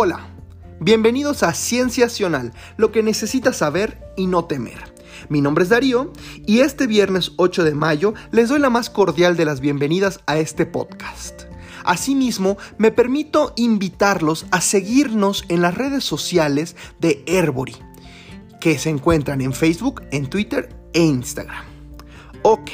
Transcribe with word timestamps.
Hola, 0.00 0.28
bienvenidos 0.78 1.42
a 1.42 1.52
Cienciacional, 1.52 2.52
lo 2.76 2.92
que 2.92 3.02
necesitas 3.02 3.56
saber 3.56 3.98
y 4.16 4.28
no 4.28 4.44
temer. 4.44 4.94
Mi 5.28 5.40
nombre 5.40 5.64
es 5.64 5.70
Darío 5.70 6.12
y 6.46 6.60
este 6.60 6.86
viernes 6.86 7.32
8 7.34 7.64
de 7.64 7.74
mayo 7.74 8.14
les 8.30 8.48
doy 8.48 8.60
la 8.60 8.70
más 8.70 8.90
cordial 8.90 9.36
de 9.36 9.44
las 9.44 9.58
bienvenidas 9.58 10.20
a 10.26 10.38
este 10.38 10.66
podcast. 10.66 11.46
Asimismo, 11.84 12.58
me 12.76 12.92
permito 12.92 13.54
invitarlos 13.56 14.46
a 14.52 14.60
seguirnos 14.60 15.44
en 15.48 15.62
las 15.62 15.74
redes 15.74 16.04
sociales 16.04 16.76
de 17.00 17.24
Herbory, 17.26 17.74
que 18.60 18.78
se 18.78 18.90
encuentran 18.90 19.40
en 19.40 19.52
Facebook, 19.52 20.02
en 20.12 20.30
Twitter 20.30 20.76
e 20.92 21.02
Instagram. 21.02 21.64
Ok, 22.42 22.70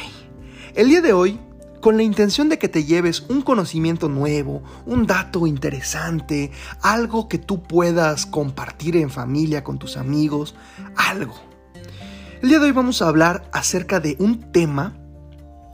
el 0.75 0.89
día 0.91 1.01
de 1.01 1.15
hoy 1.15 1.41
con 1.85 1.99
la 1.99 2.03
intención 2.03 2.49
de 2.49 2.59
que 2.59 2.71
te 2.71 2.85
lleves 2.85 3.27
un 3.29 3.43
conocimiento 3.43 4.09
nuevo, 4.09 4.63
un 4.87 5.07
dato 5.07 5.47
interesante, 5.47 6.51
algo 6.81 7.29
que 7.29 7.37
tú 7.37 7.63
puedas 7.63 8.25
compartir 8.25 8.97
en 8.97 9.11
familia 9.11 9.63
con 9.63 9.79
tus 9.79 9.99
amigos, 9.99 10.55
algo. 10.97 11.35
El 12.41 12.49
día 12.49 12.59
de 12.59 12.65
hoy 12.65 12.73
vamos 12.73 13.03
a 13.03 13.09
hablar 13.09 13.51
acerca 13.53 14.01
de 14.01 14.17
un 14.19 14.51
tema 14.51 14.97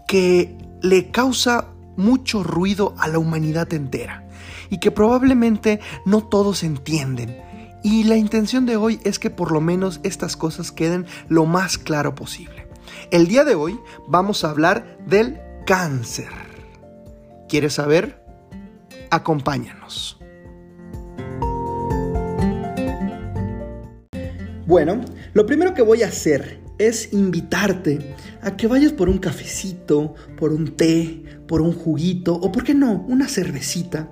que 0.08 0.58
le 0.82 1.12
causa 1.12 1.68
mucho 1.96 2.42
ruido 2.42 2.92
a 2.98 3.06
la 3.06 3.20
humanidad 3.20 3.72
entera 3.72 4.26
y 4.68 4.80
que 4.80 4.90
probablemente 4.90 5.78
no 6.06 6.24
todos 6.24 6.64
entienden. 6.64 7.40
Y 7.84 8.02
la 8.02 8.16
intención 8.16 8.66
de 8.66 8.74
hoy 8.74 8.98
es 9.04 9.20
que 9.20 9.30
por 9.30 9.52
lo 9.52 9.60
menos 9.60 10.00
estas 10.02 10.36
cosas 10.36 10.72
queden 10.72 11.06
lo 11.28 11.46
más 11.46 11.78
claro 11.78 12.16
posible. 12.16 12.66
El 13.12 13.28
día 13.28 13.44
de 13.44 13.54
hoy 13.54 13.78
vamos 14.08 14.42
a 14.42 14.50
hablar 14.50 14.98
del 15.06 15.40
cáncer. 15.66 16.28
¿Quieres 17.48 17.74
saber? 17.74 18.22
Acompáñanos. 19.10 20.18
Bueno, 24.66 25.00
lo 25.34 25.46
primero 25.46 25.74
que 25.74 25.82
voy 25.82 26.02
a 26.02 26.06
hacer 26.06 26.60
es 26.78 27.12
invitarte 27.12 28.14
a 28.40 28.56
que 28.56 28.66
vayas 28.66 28.92
por 28.92 29.08
un 29.08 29.18
cafecito, 29.18 30.14
por 30.38 30.52
un 30.52 30.76
té, 30.76 31.24
por 31.46 31.60
un 31.60 31.72
juguito 31.72 32.34
o, 32.34 32.52
por 32.52 32.64
qué 32.64 32.74
no, 32.74 33.04
una 33.08 33.28
cervecita. 33.28 34.08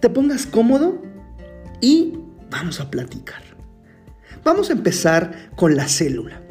Te 0.00 0.10
pongas 0.10 0.46
cómodo 0.46 1.00
y 1.80 2.14
vamos 2.50 2.80
a 2.80 2.90
platicar. 2.90 3.42
Vamos 4.44 4.70
a 4.70 4.72
empezar 4.72 5.50
con 5.54 5.76
la 5.76 5.86
célula 5.86 6.41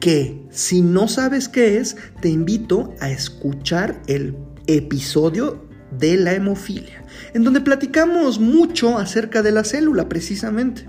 que 0.00 0.46
si 0.50 0.82
no 0.82 1.08
sabes 1.08 1.48
qué 1.48 1.78
es, 1.78 1.96
te 2.20 2.28
invito 2.28 2.94
a 3.00 3.10
escuchar 3.10 4.00
el 4.06 4.36
episodio 4.66 5.68
de 5.90 6.16
la 6.16 6.34
hemofilia, 6.34 7.04
en 7.34 7.44
donde 7.44 7.60
platicamos 7.60 8.38
mucho 8.38 8.98
acerca 8.98 9.42
de 9.42 9.52
la 9.52 9.64
célula 9.64 10.08
precisamente. 10.08 10.88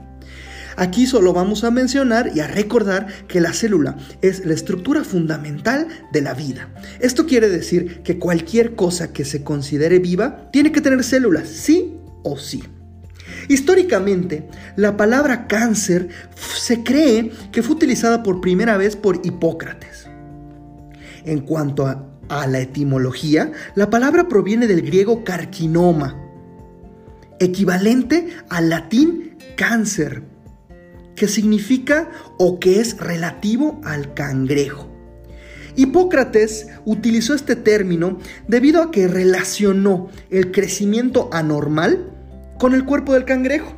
Aquí 0.75 1.07
solo 1.07 1.33
vamos 1.33 1.65
a 1.65 1.71
mencionar 1.71 2.31
y 2.33 2.39
a 2.39 2.47
recordar 2.47 3.07
que 3.27 3.41
la 3.41 3.51
célula 3.51 3.97
es 4.21 4.45
la 4.45 4.53
estructura 4.53 5.03
fundamental 5.03 5.87
de 6.13 6.21
la 6.21 6.33
vida. 6.33 6.69
Esto 7.01 7.25
quiere 7.25 7.49
decir 7.49 8.01
que 8.03 8.17
cualquier 8.17 8.75
cosa 8.75 9.11
que 9.11 9.25
se 9.25 9.43
considere 9.43 9.99
viva 9.99 10.49
tiene 10.51 10.71
que 10.71 10.79
tener 10.79 11.03
células, 11.03 11.49
sí 11.49 11.97
o 12.23 12.37
sí. 12.37 12.63
Históricamente, 13.49 14.47
la 14.75 14.95
palabra 14.95 15.47
cáncer 15.47 16.09
se 16.35 16.83
cree 16.83 17.31
que 17.51 17.63
fue 17.63 17.75
utilizada 17.75 18.21
por 18.21 18.41
primera 18.41 18.77
vez 18.77 18.95
por 18.95 19.21
Hipócrates. 19.23 20.07
En 21.25 21.39
cuanto 21.39 21.87
a, 21.87 22.05
la 22.29 22.59
etimología, 22.59 23.51
la 23.73 23.89
palabra 23.89 24.27
proviene 24.27 24.67
del 24.67 24.83
griego 24.83 25.23
carcinoma, 25.23 26.15
equivalente 27.39 28.27
al 28.49 28.69
latín 28.69 29.35
cáncer, 29.57 30.21
que 31.15 31.27
significa 31.27 32.11
o 32.37 32.59
que 32.59 32.79
es 32.79 32.97
relativo 32.99 33.81
al 33.83 34.13
cangrejo. 34.13 34.87
Hipócrates 35.75 36.67
utilizó 36.85 37.33
este 37.33 37.55
término 37.55 38.19
debido 38.47 38.83
a 38.83 38.91
que 38.91 39.07
relacionó 39.07 40.09
el 40.29 40.51
crecimiento 40.51 41.31
anormal 41.33 42.18
con 42.59 42.75
el 42.75 42.85
cuerpo 42.85 43.13
del 43.15 43.25
cangrejo. 43.25 43.73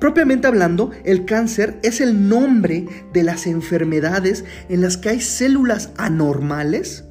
Propiamente 0.00 0.46
hablando, 0.46 0.90
el 1.04 1.24
cáncer 1.24 1.78
es 1.82 2.00
el 2.00 2.28
nombre 2.28 2.86
de 3.12 3.22
las 3.22 3.46
enfermedades 3.46 4.44
en 4.68 4.80
las 4.80 4.96
que 4.96 5.10
hay 5.10 5.20
células 5.20 5.90
anormales 5.96 7.04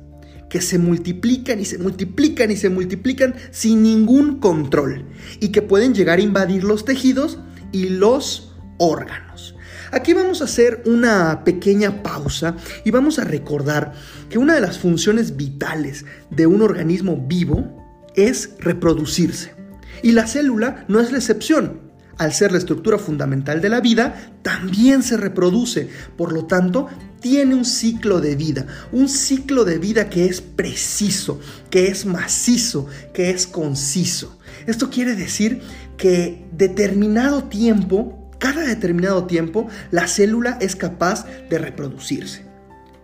que 0.49 0.61
se 0.61 0.77
multiplican 0.77 1.59
y 1.59 1.65
se 1.65 1.77
multiplican 1.77 2.51
y 2.51 2.55
se 2.55 2.69
multiplican 2.69 3.35
sin 3.51 3.83
ningún 3.83 4.39
control 4.39 5.07
y 5.39 5.49
que 5.49 5.61
pueden 5.61 5.93
llegar 5.93 6.19
a 6.19 6.23
invadir 6.23 6.63
los 6.63 6.85
tejidos 6.85 7.39
y 7.71 7.89
los 7.89 8.55
órganos. 8.77 9.55
Aquí 9.91 10.13
vamos 10.13 10.41
a 10.41 10.45
hacer 10.45 10.83
una 10.85 11.43
pequeña 11.43 12.03
pausa 12.03 12.55
y 12.83 12.91
vamos 12.91 13.19
a 13.19 13.23
recordar 13.23 13.93
que 14.29 14.37
una 14.37 14.55
de 14.55 14.61
las 14.61 14.77
funciones 14.77 15.37
vitales 15.37 16.05
de 16.29 16.47
un 16.47 16.61
organismo 16.61 17.23
vivo 17.27 17.83
es 18.15 18.51
reproducirse. 18.59 19.62
Y 20.03 20.11
la 20.11 20.27
célula 20.27 20.85
no 20.87 20.99
es 20.99 21.11
la 21.11 21.17
excepción. 21.17 21.93
Al 22.17 22.31
ser 22.31 22.51
la 22.51 22.59
estructura 22.59 22.99
fundamental 22.99 23.59
de 23.61 23.69
la 23.69 23.81
vida, 23.81 24.33
también 24.43 25.01
se 25.01 25.17
reproduce. 25.17 25.89
Por 26.15 26.31
lo 26.31 26.45
tanto, 26.45 26.87
tiene 27.21 27.55
un 27.55 27.65
ciclo 27.65 28.21
de 28.21 28.35
vida. 28.35 28.67
Un 28.91 29.09
ciclo 29.09 29.65
de 29.65 29.79
vida 29.79 30.09
que 30.09 30.25
es 30.25 30.41
preciso, 30.41 31.39
que 31.71 31.87
es 31.87 32.05
macizo, 32.05 32.85
que 33.13 33.31
es 33.31 33.47
conciso. 33.47 34.37
Esto 34.67 34.91
quiere 34.91 35.15
decir 35.15 35.61
que 35.97 36.45
determinado 36.51 37.45
tiempo, 37.45 38.29
cada 38.39 38.61
determinado 38.67 39.25
tiempo, 39.25 39.67
la 39.89 40.07
célula 40.07 40.57
es 40.61 40.75
capaz 40.75 41.25
de 41.49 41.57
reproducirse. 41.57 42.43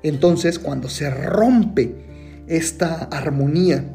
Entonces, 0.04 0.60
cuando 0.60 0.90
se 0.90 1.10
rompe 1.10 2.44
esta 2.48 3.06
armonía 3.06 3.86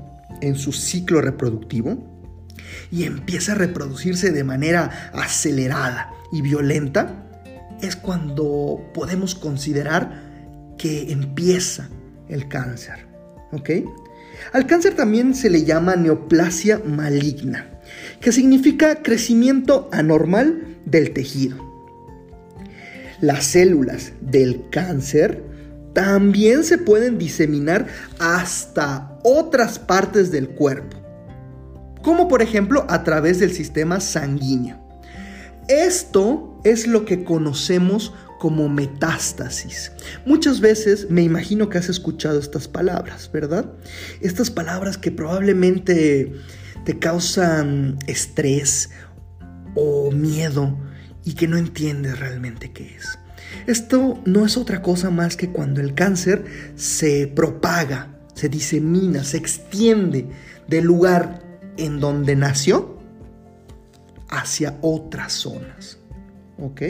en 0.41 0.57
su 0.57 0.73
ciclo 0.73 1.21
reproductivo, 1.21 2.14
y 2.91 3.05
empieza 3.05 3.53
a 3.53 3.57
reproducirse 3.57 4.31
de 4.31 4.45
manera 4.45 5.11
acelerada 5.13 6.13
y 6.33 6.43
violenta, 6.43 7.25
es 7.81 7.97
cuando 7.97 8.91
podemos 8.95 9.35
considerar 9.35 10.75
que 10.79 11.13
empieza 11.13 11.89
el 12.29 12.49
cáncer. 12.49 13.07
¿Ok? 13.53 13.71
Al 14.53 14.67
cáncer 14.67 14.95
también 14.95 15.35
se 15.35 15.51
le 15.51 15.65
llama 15.65 15.97
neoplasia 15.97 16.81
maligna, 16.85 17.69
que 18.21 18.33
significa 18.33 19.03
crecimiento 19.03 19.89
anormal 19.93 20.79
del 20.85 21.13
tejido. 21.13 21.57
Las 23.21 23.45
células 23.45 24.13
del 24.21 24.69
cáncer 24.71 25.43
también 25.93 26.65
se 26.65 26.79
pueden 26.79 27.19
diseminar 27.19 27.87
hasta 28.19 29.19
otras 29.23 29.79
partes 29.79 30.33
del 30.33 30.49
cuerpo 30.49 31.04
como 32.05 32.29
por 32.29 32.43
ejemplo 32.43 32.87
a 32.89 33.03
través 33.03 33.41
del 33.41 33.51
sistema 33.51 33.99
sanguíneo. 33.99 34.79
Esto 35.69 36.61
es 36.63 36.87
lo 36.87 37.07
que 37.07 37.25
conocemos 37.25 38.13
como 38.39 38.69
metástasis. 38.69 39.91
Muchas 40.27 40.61
veces 40.61 41.09
me 41.09 41.23
imagino 41.23 41.71
que 41.71 41.79
has 41.79 41.89
escuchado 41.89 42.39
estas 42.39 42.69
palabras, 42.69 43.31
¿verdad? 43.33 43.73
Estas 44.21 44.51
palabras 44.51 44.99
que 44.99 45.11
probablemente 45.11 46.31
te 46.85 46.99
causan 46.99 47.97
estrés 48.07 48.91
o 49.75 50.11
miedo 50.13 50.77
y 51.25 51.33
que 51.33 51.49
no 51.49 51.57
entiendes 51.57 52.21
realmente 52.21 52.71
qué 52.71 52.97
es. 52.97 53.19
Esto 53.67 54.21
no 54.27 54.45
es 54.45 54.59
otra 54.59 54.83
cosa 54.83 55.09
más 55.09 55.37
que 55.37 55.49
cuando 55.49 55.81
el 55.81 55.95
cáncer 55.95 56.45
se 56.77 57.29
propaga, 57.29 58.15
se 58.35 58.51
disemina, 58.51 59.25
se 59.25 59.39
extiende 59.39 60.29
del 60.69 60.85
lugar 60.85 61.44
en 61.77 62.01
donde 62.01 62.37
nació 62.37 62.99
hacia 64.29 64.79
otras 64.81 65.33
zonas. 65.33 65.99
¿Ok? 66.59 66.83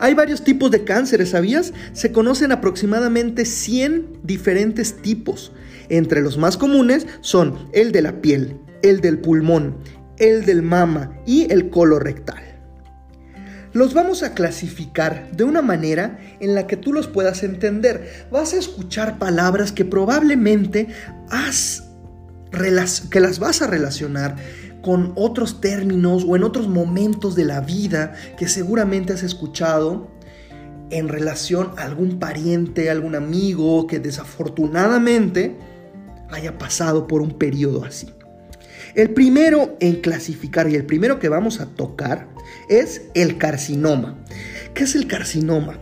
Hay 0.00 0.14
varios 0.14 0.44
tipos 0.44 0.70
de 0.70 0.84
cánceres, 0.84 1.30
¿sabías? 1.30 1.72
Se 1.92 2.12
conocen 2.12 2.52
aproximadamente 2.52 3.44
100 3.44 4.20
diferentes 4.22 5.02
tipos. 5.02 5.52
Entre 5.88 6.20
los 6.20 6.38
más 6.38 6.56
comunes 6.56 7.06
son 7.20 7.68
el 7.72 7.92
de 7.92 8.02
la 8.02 8.20
piel, 8.20 8.60
el 8.82 9.00
del 9.00 9.18
pulmón, 9.18 9.78
el 10.18 10.44
del 10.44 10.62
mama 10.62 11.18
y 11.26 11.50
el 11.52 11.70
colorectal. 11.70 12.42
Los 13.72 13.94
vamos 13.94 14.22
a 14.22 14.34
clasificar 14.34 15.30
de 15.32 15.44
una 15.44 15.62
manera 15.62 16.18
en 16.40 16.54
la 16.54 16.66
que 16.66 16.76
tú 16.76 16.92
los 16.92 17.06
puedas 17.06 17.42
entender. 17.42 18.26
Vas 18.30 18.54
a 18.54 18.58
escuchar 18.58 19.18
palabras 19.18 19.72
que 19.72 19.84
probablemente 19.84 20.88
has 21.28 21.87
que 22.50 23.20
las 23.20 23.38
vas 23.38 23.62
a 23.62 23.66
relacionar 23.66 24.36
con 24.82 25.12
otros 25.16 25.60
términos 25.60 26.24
o 26.26 26.36
en 26.36 26.44
otros 26.44 26.68
momentos 26.68 27.34
de 27.34 27.44
la 27.44 27.60
vida 27.60 28.14
que 28.38 28.48
seguramente 28.48 29.12
has 29.12 29.22
escuchado 29.22 30.08
en 30.90 31.08
relación 31.08 31.72
a 31.76 31.82
algún 31.82 32.18
pariente, 32.18 32.90
algún 32.90 33.14
amigo 33.14 33.86
que 33.86 33.98
desafortunadamente 33.98 35.56
haya 36.30 36.56
pasado 36.58 37.06
por 37.06 37.20
un 37.20 37.36
periodo 37.38 37.84
así. 37.84 38.14
El 38.94 39.10
primero 39.10 39.76
en 39.80 40.00
clasificar 40.00 40.68
y 40.70 40.74
el 40.74 40.86
primero 40.86 41.18
que 41.18 41.28
vamos 41.28 41.60
a 41.60 41.66
tocar 41.66 42.28
es 42.68 43.02
el 43.14 43.36
carcinoma. 43.36 44.18
¿Qué 44.74 44.84
es 44.84 44.94
el 44.94 45.06
carcinoma? 45.06 45.78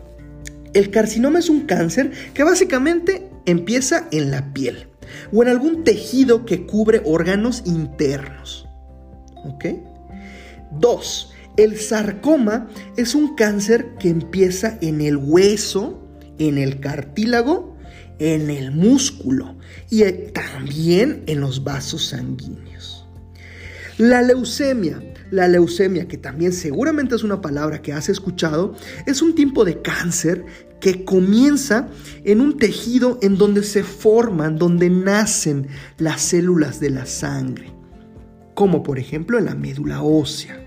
El 0.75 0.91
carcinoma 0.91 1.39
es 1.39 1.49
un 1.49 1.67
cáncer 1.67 2.11
que 2.35 2.43
básicamente 2.43 3.29
empieza 3.47 4.09
en 4.11 4.31
la 4.31 4.53
piel 4.53 4.89
o 5.33 5.43
en 5.43 5.49
algún 5.49 5.85
tejido 5.85 6.45
que 6.45 6.67
cubre 6.67 7.03
órganos 7.05 7.63
internos. 7.65 8.69
¿Ok? 9.45 9.67
Dos, 10.73 11.33
el 11.57 11.79
sarcoma 11.79 12.69
es 12.97 13.15
un 13.15 13.35
cáncer 13.35 13.95
que 13.99 14.09
empieza 14.09 14.79
en 14.81 15.01
el 15.01 15.17
hueso, 15.17 16.07
en 16.39 16.59
el 16.59 16.81
cartílago, 16.81 17.77
en 18.19 18.51
el 18.51 18.73
músculo 18.73 19.57
y 19.91 20.03
también 20.33 21.23
en 21.27 21.41
los 21.41 21.65
vasos 21.65 22.07
sanguíneos. 22.07 23.07
La 23.99 24.21
leucemia, 24.23 25.01
la 25.31 25.49
leucemia, 25.49 26.07
que 26.07 26.19
también 26.19 26.53
seguramente 26.53 27.15
es 27.15 27.23
una 27.23 27.41
palabra 27.41 27.83
que 27.83 27.93
has 27.93 28.09
escuchado, 28.09 28.75
es 29.07 29.23
un 29.23 29.35
tipo 29.35 29.65
de 29.65 29.83
cáncer 29.83 30.45
que 30.81 31.05
comienza 31.05 31.89
en 32.25 32.41
un 32.41 32.59
tejido 32.59 33.19
en 33.23 33.37
donde 33.37 33.63
se 33.63 33.83
forman, 33.83 34.59
donde 34.59 34.91
nacen 34.91 35.69
las 35.99 36.23
células 36.23 36.81
de 36.81 36.91
la 36.91 37.07
sangre, 37.07 37.73
como 38.55 38.83
por 38.83 38.99
ejemplo 38.99 39.39
en 39.39 39.47
la 39.47 39.55
médula 39.55 40.03
ósea. 40.03 40.63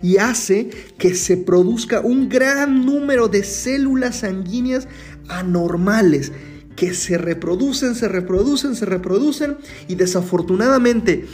Y 0.00 0.18
hace 0.18 0.70
que 0.98 1.14
se 1.14 1.36
produzca 1.36 2.00
un 2.00 2.28
gran 2.28 2.86
número 2.86 3.28
de 3.28 3.42
células 3.42 4.16
sanguíneas 4.20 4.86
anormales 5.28 6.32
que 6.76 6.94
se 6.94 7.18
reproducen, 7.18 7.96
se 7.96 8.06
reproducen, 8.06 8.76
se 8.76 8.84
reproducen 8.84 9.56
y 9.88 9.96
desafortunadamente 9.96 11.26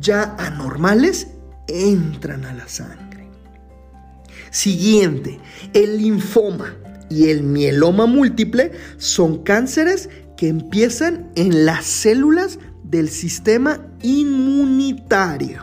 ya 0.00 0.34
anormales 0.38 1.28
entran 1.68 2.44
a 2.44 2.54
la 2.54 2.66
sangre. 2.68 3.28
Siguiente, 4.50 5.38
el 5.74 5.98
linfoma 5.98 6.74
y 7.10 7.28
el 7.28 7.42
mieloma 7.42 8.06
múltiple 8.06 8.72
son 8.96 9.42
cánceres 9.42 10.08
que 10.36 10.48
empiezan 10.48 11.30
en 11.34 11.66
las 11.66 11.84
células 11.84 12.58
del 12.84 13.08
sistema 13.08 13.86
inmunitario. 14.02 15.62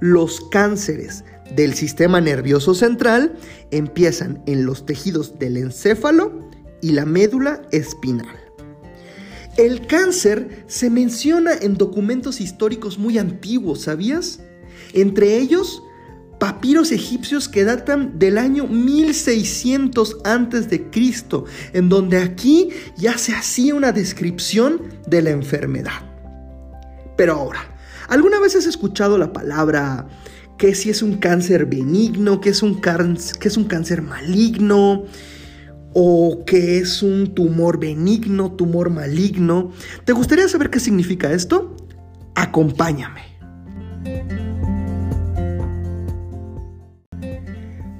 Los 0.00 0.40
cánceres 0.50 1.24
del 1.54 1.74
sistema 1.74 2.20
nervioso 2.20 2.74
central 2.74 3.36
empiezan 3.70 4.42
en 4.46 4.64
los 4.64 4.86
tejidos 4.86 5.38
del 5.38 5.56
encéfalo 5.56 6.48
y 6.80 6.92
la 6.92 7.04
médula 7.04 7.62
espinal. 7.72 8.36
El 9.56 9.88
cáncer 9.88 10.64
se 10.68 10.88
menciona 10.88 11.52
en 11.54 11.76
documentos 11.76 12.40
históricos 12.40 12.96
muy 12.96 13.18
antiguos, 13.18 13.82
¿sabías? 13.82 14.40
Entre 14.92 15.38
ellos, 15.38 15.82
papiros 16.38 16.92
egipcios 16.92 17.48
que 17.48 17.64
datan 17.64 18.18
del 18.18 18.38
año 18.38 18.66
1600 18.66 20.18
antes 20.24 20.70
de 20.70 20.90
Cristo, 20.90 21.44
en 21.72 21.88
donde 21.88 22.18
aquí 22.18 22.70
ya 22.96 23.18
se 23.18 23.32
hacía 23.32 23.74
una 23.74 23.92
descripción 23.92 24.82
de 25.06 25.22
la 25.22 25.30
enfermedad. 25.30 26.02
Pero 27.16 27.34
ahora, 27.34 27.76
¿alguna 28.08 28.40
vez 28.40 28.54
has 28.54 28.66
escuchado 28.66 29.18
la 29.18 29.32
palabra 29.32 30.08
que 30.56 30.74
si 30.74 30.90
es 30.90 31.02
un 31.02 31.18
cáncer 31.18 31.66
benigno, 31.66 32.40
que 32.40 32.50
es 32.50 32.62
un, 32.62 32.80
que 32.80 33.48
es 33.48 33.56
un 33.56 33.64
cáncer 33.64 34.02
maligno, 34.02 35.04
o 35.94 36.44
que 36.44 36.78
es 36.78 37.02
un 37.02 37.34
tumor 37.34 37.80
benigno, 37.80 38.52
tumor 38.52 38.90
maligno. 38.90 39.72
¿Te 40.04 40.12
gustaría 40.12 40.48
saber 40.48 40.70
qué 40.70 40.80
significa 40.80 41.32
esto? 41.32 41.74
Acompáñame. 42.34 43.37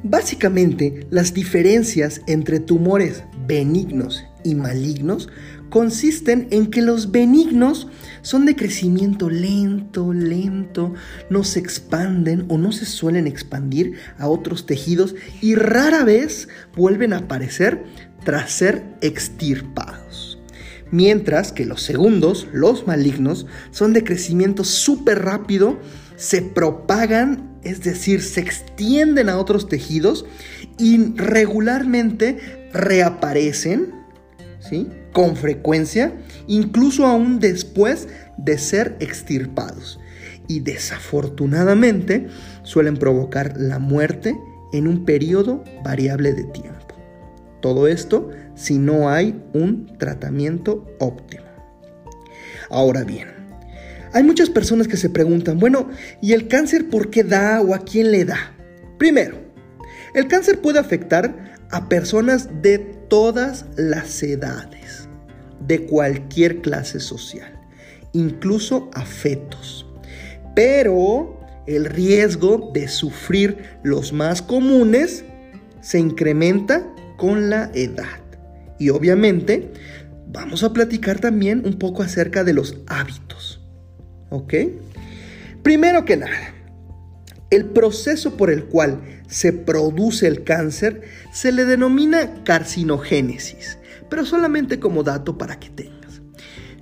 Básicamente, 0.08 1.06
las 1.10 1.34
diferencias 1.34 2.22
entre 2.26 2.60
tumores 2.60 3.24
benignos 3.46 4.24
y 4.42 4.54
malignos 4.54 5.28
consisten 5.68 6.48
en 6.50 6.68
que 6.70 6.80
los 6.80 7.10
benignos 7.10 7.88
son 8.22 8.46
de 8.46 8.56
crecimiento 8.56 9.28
lento, 9.28 10.14
lento, 10.14 10.94
no 11.28 11.44
se 11.44 11.60
expanden 11.60 12.46
o 12.48 12.56
no 12.56 12.72
se 12.72 12.86
suelen 12.86 13.26
expandir 13.26 13.96
a 14.18 14.28
otros 14.28 14.64
tejidos 14.64 15.14
y 15.42 15.56
rara 15.56 16.04
vez 16.04 16.48
vuelven 16.74 17.12
a 17.12 17.18
aparecer 17.18 17.84
tras 18.24 18.50
ser 18.50 18.82
extirpados. 19.02 20.38
Mientras 20.90 21.52
que 21.52 21.66
los 21.66 21.82
segundos, 21.82 22.48
los 22.54 22.86
malignos, 22.86 23.46
son 23.72 23.92
de 23.92 24.04
crecimiento 24.04 24.64
súper 24.64 25.22
rápido, 25.22 25.78
se 26.18 26.42
propagan, 26.42 27.58
es 27.62 27.82
decir, 27.84 28.22
se 28.22 28.40
extienden 28.40 29.28
a 29.28 29.38
otros 29.38 29.68
tejidos 29.68 30.26
y 30.76 31.14
regularmente 31.14 32.68
reaparecen, 32.72 33.94
¿sí? 34.58 34.88
con 35.12 35.36
frecuencia, 35.36 36.12
incluso 36.48 37.06
aún 37.06 37.38
después 37.38 38.08
de 38.36 38.58
ser 38.58 38.96
extirpados. 38.98 40.00
Y 40.48 40.60
desafortunadamente 40.60 42.26
suelen 42.64 42.96
provocar 42.96 43.54
la 43.56 43.78
muerte 43.78 44.36
en 44.72 44.88
un 44.88 45.04
periodo 45.04 45.62
variable 45.84 46.32
de 46.32 46.44
tiempo. 46.44 46.96
Todo 47.60 47.86
esto 47.86 48.30
si 48.56 48.78
no 48.78 49.08
hay 49.08 49.40
un 49.52 49.96
tratamiento 49.98 50.84
óptimo. 50.98 51.44
Ahora 52.70 53.04
bien, 53.04 53.37
hay 54.12 54.22
muchas 54.22 54.50
personas 54.50 54.88
que 54.88 54.96
se 54.96 55.10
preguntan, 55.10 55.58
bueno, 55.58 55.90
¿y 56.20 56.32
el 56.32 56.48
cáncer 56.48 56.88
por 56.88 57.10
qué 57.10 57.24
da 57.24 57.60
o 57.60 57.74
a 57.74 57.80
quién 57.80 58.10
le 58.10 58.24
da? 58.24 58.54
Primero, 58.98 59.36
el 60.14 60.28
cáncer 60.28 60.60
puede 60.60 60.78
afectar 60.78 61.54
a 61.70 61.88
personas 61.88 62.48
de 62.62 62.78
todas 62.78 63.66
las 63.76 64.22
edades 64.22 65.08
de 65.66 65.84
cualquier 65.86 66.60
clase 66.60 67.00
social, 67.00 67.52
incluso 68.12 68.90
a 68.94 69.04
fetos. 69.04 69.86
Pero 70.54 71.40
el 71.66 71.84
riesgo 71.84 72.70
de 72.72 72.88
sufrir 72.88 73.58
los 73.82 74.12
más 74.12 74.40
comunes 74.40 75.24
se 75.80 75.98
incrementa 75.98 76.86
con 77.16 77.50
la 77.50 77.70
edad. 77.74 78.20
Y 78.78 78.90
obviamente 78.90 79.70
vamos 80.26 80.62
a 80.62 80.72
platicar 80.72 81.20
también 81.20 81.62
un 81.64 81.78
poco 81.78 82.02
acerca 82.02 82.44
de 82.44 82.54
los 82.54 82.76
hábitos. 82.86 83.47
¿Ok? 84.30 84.54
Primero 85.62 86.04
que 86.04 86.16
nada, 86.16 86.54
el 87.50 87.66
proceso 87.66 88.36
por 88.36 88.50
el 88.50 88.64
cual 88.64 89.00
se 89.28 89.52
produce 89.52 90.26
el 90.26 90.44
cáncer 90.44 91.02
se 91.32 91.52
le 91.52 91.64
denomina 91.64 92.42
carcinogénesis 92.44 93.78
pero 94.08 94.24
solamente 94.24 94.80
como 94.80 95.02
dato 95.02 95.38
para 95.38 95.58
que 95.58 95.70
tengas. 95.70 96.20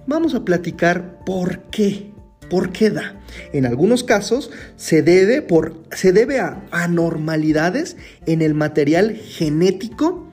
Vamos 0.06 0.34
a 0.34 0.44
platicar 0.44 1.24
por 1.24 1.62
qué. 1.70 2.12
¿Por 2.48 2.70
qué 2.70 2.90
da? 2.90 3.20
En 3.52 3.66
algunos 3.66 4.04
casos 4.04 4.52
se 4.76 5.02
debe, 5.02 5.42
por, 5.42 5.82
se 5.90 6.12
debe 6.12 6.38
a 6.38 6.62
anormalidades 6.70 7.96
en 8.24 8.40
el 8.40 8.54
material 8.54 9.16
genético 9.16 10.25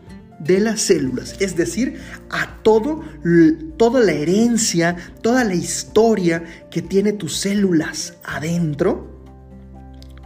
de 0.43 0.59
las 0.59 0.81
células, 0.81 1.35
es 1.39 1.55
decir, 1.55 1.99
a 2.29 2.61
todo, 2.63 3.03
toda 3.77 4.01
la 4.01 4.11
herencia, 4.11 4.95
toda 5.21 5.43
la 5.43 5.55
historia 5.55 6.43
que 6.69 6.81
tiene 6.81 7.13
tus 7.13 7.37
células 7.37 8.15
adentro, 8.23 9.11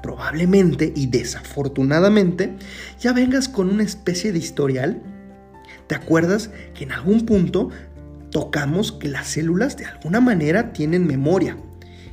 probablemente 0.01 0.93
y 0.95 1.07
desafortunadamente 1.07 2.55
ya 2.99 3.13
vengas 3.13 3.49
con 3.49 3.69
una 3.69 3.83
especie 3.83 4.31
de 4.31 4.39
historial 4.39 5.01
¿Te 5.87 5.95
acuerdas 5.95 6.49
que 6.73 6.83
en 6.83 6.91
algún 6.91 7.25
punto 7.25 7.69
tocamos 8.29 8.91
que 8.91 9.07
las 9.07 9.27
células 9.27 9.77
de 9.77 9.85
alguna 9.85 10.19
manera 10.19 10.73
tienen 10.73 11.07
memoria 11.07 11.57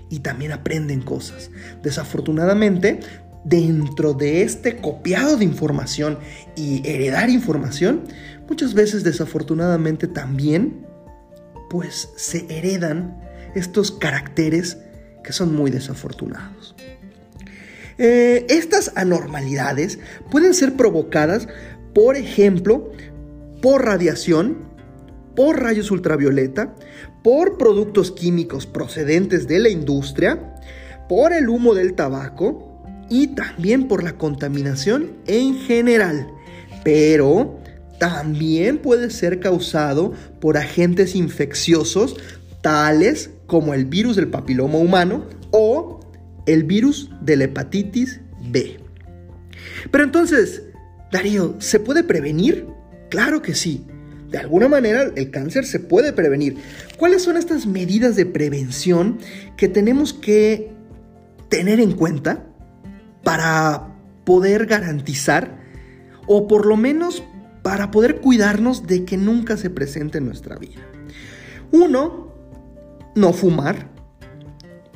y 0.09 0.21
también 0.21 0.53
aprenden 0.53 1.03
cosas? 1.03 1.51
Desafortunadamente, 1.83 3.01
dentro 3.45 4.15
de 4.15 4.43
este 4.43 4.77
copiado 4.77 5.37
de 5.37 5.45
información 5.45 6.19
y 6.57 6.83
heredar 6.89 7.31
información, 7.31 8.05
muchas 8.49 8.75
veces 8.75 9.05
desafortunadamente 9.05 10.09
también 10.09 10.87
pues 11.71 12.11
se 12.17 12.47
heredan 12.49 13.21
estos 13.55 13.93
caracteres 13.93 14.79
que 15.23 15.33
son 15.33 15.55
muy 15.55 15.71
desafortunados. 15.71 16.75
Eh, 17.99 18.47
estas 18.49 18.93
anormalidades 18.97 19.99
pueden 20.31 20.55
ser 20.55 20.75
provocadas, 20.75 21.47
por 21.95 22.17
ejemplo, 22.17 22.91
por 23.63 23.85
radiación, 23.85 24.59
por 25.37 25.63
rayos 25.63 25.91
ultravioleta, 25.91 26.75
por 27.23 27.57
productos 27.57 28.11
químicos 28.11 28.67
procedentes 28.67 29.47
de 29.47 29.59
la 29.61 29.69
industria, 29.69 30.57
por 31.09 31.33
el 31.33 31.49
humo 31.49 31.75
del 31.75 31.95
tabaco 31.95 32.74
y 33.11 33.29
también 33.29 33.89
por 33.89 34.03
la 34.03 34.17
contaminación 34.19 35.13
en 35.27 35.59
general. 35.59 36.29
Pero 36.85 37.59
también 37.99 38.79
puede 38.79 39.11
ser 39.11 39.41
causado 39.41 40.13
por 40.41 40.57
agentes 40.57 41.15
infecciosos 41.15 42.17
tales 42.61 43.31
como 43.47 43.75
el 43.75 43.85
virus 43.85 44.17
del 44.17 44.29
papiloma 44.29 44.79
humano 44.79 45.25
o 45.51 46.01
el 46.47 46.65
virus 46.65 47.11
de 47.21 47.37
la 47.37 47.45
hepatitis 47.45 48.21
B. 48.51 48.79
Pero 49.91 50.05
entonces, 50.05 50.63
Darío, 51.13 51.57
¿se 51.59 51.79
puede 51.81 52.03
prevenir? 52.03 52.67
Claro 53.11 53.43
que 53.43 53.55
sí. 53.55 53.85
De 54.31 54.39
alguna 54.39 54.69
manera 54.69 55.13
el 55.15 55.31
cáncer 55.31 55.65
se 55.65 55.79
puede 55.79 56.13
prevenir. 56.13 56.57
¿Cuáles 56.99 57.23
son 57.23 57.37
estas 57.37 57.67
medidas 57.67 58.17
de 58.17 58.27
prevención 58.27 59.19
que 59.57 59.69
tenemos 59.69 60.13
que 60.13 60.73
tener 61.49 61.79
en 61.79 61.93
cuenta 61.93 62.45
para 63.25 63.89
poder 64.25 64.67
garantizar 64.67 65.59
o 66.27 66.47
por 66.47 66.67
lo 66.67 66.77
menos 66.77 67.23
para 67.63 67.91
poder 67.91 68.21
cuidarnos 68.21 68.87
de 68.87 69.05
que 69.05 69.17
nunca 69.17 69.57
se 69.57 69.71
presente 69.71 70.19
en 70.19 70.27
nuestra 70.27 70.57
vida? 70.57 70.83
Uno, 71.73 72.33
no 73.15 73.33
fumar. 73.33 73.89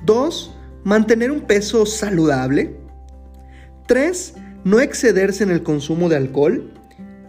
Dos, 0.05 0.55
mantener 0.85 1.31
un 1.31 1.41
peso 1.41 1.87
saludable. 1.87 2.77
Tres, 3.87 4.35
no 4.65 4.81
excederse 4.81 5.45
en 5.45 5.51
el 5.51 5.63
consumo 5.63 6.09
de 6.09 6.17
alcohol. 6.17 6.73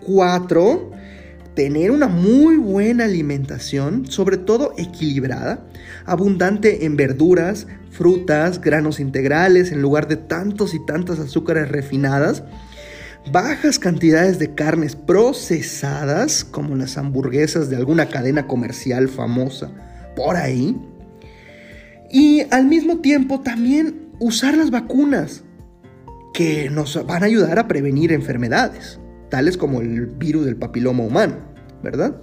4. 0.05 0.91
Tener 1.59 1.91
una 1.91 2.07
muy 2.07 2.55
buena 2.55 3.03
alimentación, 3.03 4.09
sobre 4.09 4.37
todo 4.37 4.73
equilibrada, 4.77 5.67
abundante 6.05 6.85
en 6.85 6.95
verduras, 6.95 7.67
frutas, 7.91 8.61
granos 8.61 9.01
integrales, 9.01 9.73
en 9.73 9.81
lugar 9.81 10.07
de 10.07 10.15
tantos 10.15 10.73
y 10.73 10.79
tantas 10.85 11.19
azúcares 11.19 11.67
refinadas, 11.67 12.43
bajas 13.29 13.77
cantidades 13.77 14.39
de 14.39 14.55
carnes 14.55 14.95
procesadas, 14.95 16.45
como 16.45 16.77
las 16.77 16.97
hamburguesas 16.97 17.69
de 17.69 17.75
alguna 17.75 18.05
cadena 18.05 18.47
comercial 18.47 19.09
famosa 19.09 19.69
por 20.15 20.37
ahí, 20.37 20.77
y 22.09 22.43
al 22.51 22.67
mismo 22.67 22.99
tiempo 22.99 23.41
también 23.41 24.07
usar 24.19 24.55
las 24.55 24.71
vacunas 24.71 25.43
que 26.33 26.69
nos 26.69 27.05
van 27.05 27.23
a 27.23 27.25
ayudar 27.25 27.59
a 27.59 27.67
prevenir 27.67 28.13
enfermedades, 28.13 28.97
tales 29.27 29.57
como 29.57 29.81
el 29.81 30.05
virus 30.05 30.45
del 30.45 30.55
papiloma 30.55 31.03
humano, 31.03 31.48
¿verdad? 31.83 32.21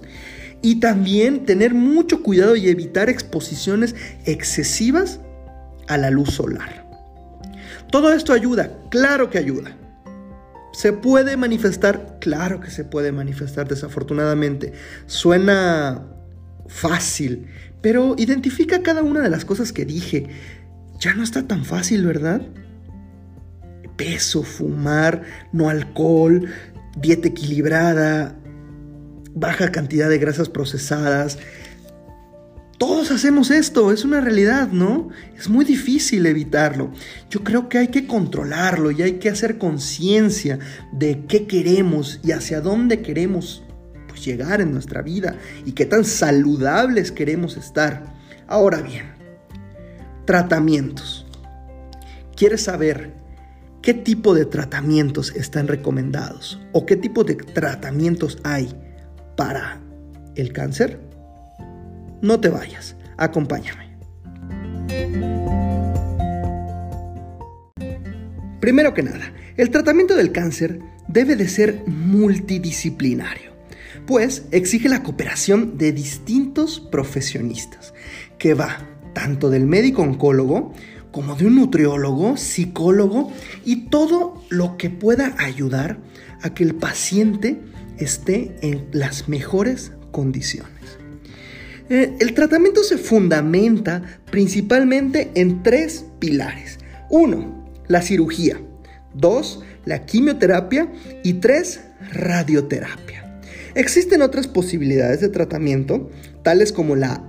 Y 0.61 0.79
también 0.79 1.45
tener 1.45 1.73
mucho 1.73 2.23
cuidado 2.23 2.55
y 2.55 2.69
evitar 2.69 3.09
exposiciones 3.09 3.95
excesivas 4.25 5.19
a 5.87 5.97
la 5.97 6.09
luz 6.09 6.31
solar. 6.31 6.85
Todo 7.91 8.11
esto 8.11 8.33
ayuda, 8.33 8.71
claro 8.89 9.29
que 9.29 9.37
ayuda. 9.37 9.77
¿Se 10.73 10.93
puede 10.93 11.37
manifestar? 11.37 12.17
Claro 12.19 12.59
que 12.59 12.69
se 12.69 12.83
puede 12.83 13.11
manifestar, 13.11 13.67
desafortunadamente. 13.67 14.73
Suena 15.05 16.05
fácil, 16.67 17.47
pero 17.81 18.15
identifica 18.17 18.83
cada 18.83 19.01
una 19.01 19.21
de 19.21 19.29
las 19.29 19.45
cosas 19.45 19.71
que 19.71 19.85
dije. 19.85 20.27
Ya 20.99 21.13
no 21.13 21.23
está 21.23 21.47
tan 21.47 21.65
fácil, 21.65 22.05
¿verdad? 22.05 22.41
peso, 23.97 24.43
fumar, 24.43 25.23
no 25.51 25.69
alcohol, 25.69 26.47
dieta 26.95 27.27
equilibrada, 27.27 28.35
baja 29.39 29.71
cantidad 29.71 30.09
de 30.09 30.17
grasas 30.17 30.49
procesadas. 30.49 31.37
Todos 32.77 33.09
hacemos 33.09 33.49
esto, 33.49 33.91
es 33.91 34.05
una 34.05 34.21
realidad, 34.21 34.69
¿no? 34.71 35.09
Es 35.35 35.49
muy 35.49 35.65
difícil 35.65 36.25
evitarlo. 36.27 36.91
Yo 37.29 37.43
creo 37.43 37.69
que 37.69 37.79
hay 37.79 37.87
que 37.87 38.05
controlarlo 38.05 38.91
y 38.91 39.01
hay 39.01 39.13
que 39.13 39.29
hacer 39.29 39.57
conciencia 39.57 40.59
de 40.91 41.25
qué 41.27 41.47
queremos 41.47 42.19
y 42.23 42.33
hacia 42.33 42.61
dónde 42.61 43.01
queremos 43.01 43.63
pues, 44.07 44.23
llegar 44.23 44.61
en 44.61 44.71
nuestra 44.71 45.01
vida 45.01 45.37
y 45.65 45.71
qué 45.71 45.85
tan 45.85 46.05
saludables 46.05 47.11
queremos 47.11 47.57
estar. 47.57 48.15
Ahora 48.47 48.81
bien, 48.81 49.07
tratamientos. 50.25 51.25
¿Quieres 52.35 52.61
saber 52.61 53.13
qué 53.81 53.95
tipo 53.95 54.35
de 54.35 54.45
tratamientos 54.45 55.35
están 55.35 55.67
recomendados 55.67 56.59
o 56.73 56.85
qué 56.85 56.95
tipo 56.95 57.23
de 57.23 57.33
tratamientos 57.33 58.37
hay 58.43 58.69
para 59.37 59.79
el 60.35 60.51
cáncer, 60.51 60.99
no 62.21 62.41
te 62.41 62.49
vayas, 62.49 62.97
acompáñame. 63.15 63.87
Primero 68.59 68.93
que 68.93 69.03
nada, 69.03 69.31
el 69.55 69.69
tratamiento 69.69 70.15
del 70.15 70.33
cáncer 70.33 70.79
debe 71.07 71.37
de 71.37 71.47
ser 71.47 71.83
multidisciplinario, 71.85 73.51
pues 74.05 74.45
exige 74.51 74.89
la 74.89 75.03
cooperación 75.03 75.77
de 75.77 75.93
distintos 75.93 76.79
profesionistas, 76.79 77.93
que 78.37 78.55
va 78.55 78.79
tanto 79.13 79.49
del 79.49 79.65
médico 79.65 80.01
oncólogo 80.01 80.73
como 81.11 81.35
de 81.35 81.45
un 81.45 81.55
nutriólogo, 81.55 82.37
psicólogo 82.37 83.31
y 83.63 83.87
todo 83.87 84.43
lo 84.49 84.77
que 84.77 84.89
pueda 84.89 85.35
ayudar 85.37 85.99
a 86.41 86.53
que 86.53 86.63
el 86.63 86.75
paciente 86.75 87.59
esté 87.99 88.55
en 88.61 88.87
las 88.91 89.27
mejores 89.27 89.91
condiciones. 90.11 90.71
Eh, 91.89 92.15
el 92.19 92.33
tratamiento 92.33 92.83
se 92.83 92.97
fundamenta 92.97 94.03
principalmente 94.29 95.31
en 95.35 95.63
tres 95.63 96.05
pilares. 96.19 96.79
Uno, 97.09 97.65
la 97.87 98.01
cirugía. 98.01 98.59
Dos, 99.13 99.63
la 99.85 100.05
quimioterapia. 100.05 100.91
Y 101.23 101.33
tres, 101.33 101.81
radioterapia. 102.11 103.41
Existen 103.75 104.21
otras 104.21 104.47
posibilidades 104.47 105.21
de 105.21 105.29
tratamiento, 105.29 106.09
tales 106.43 106.71
como 106.71 106.95
la 106.95 107.23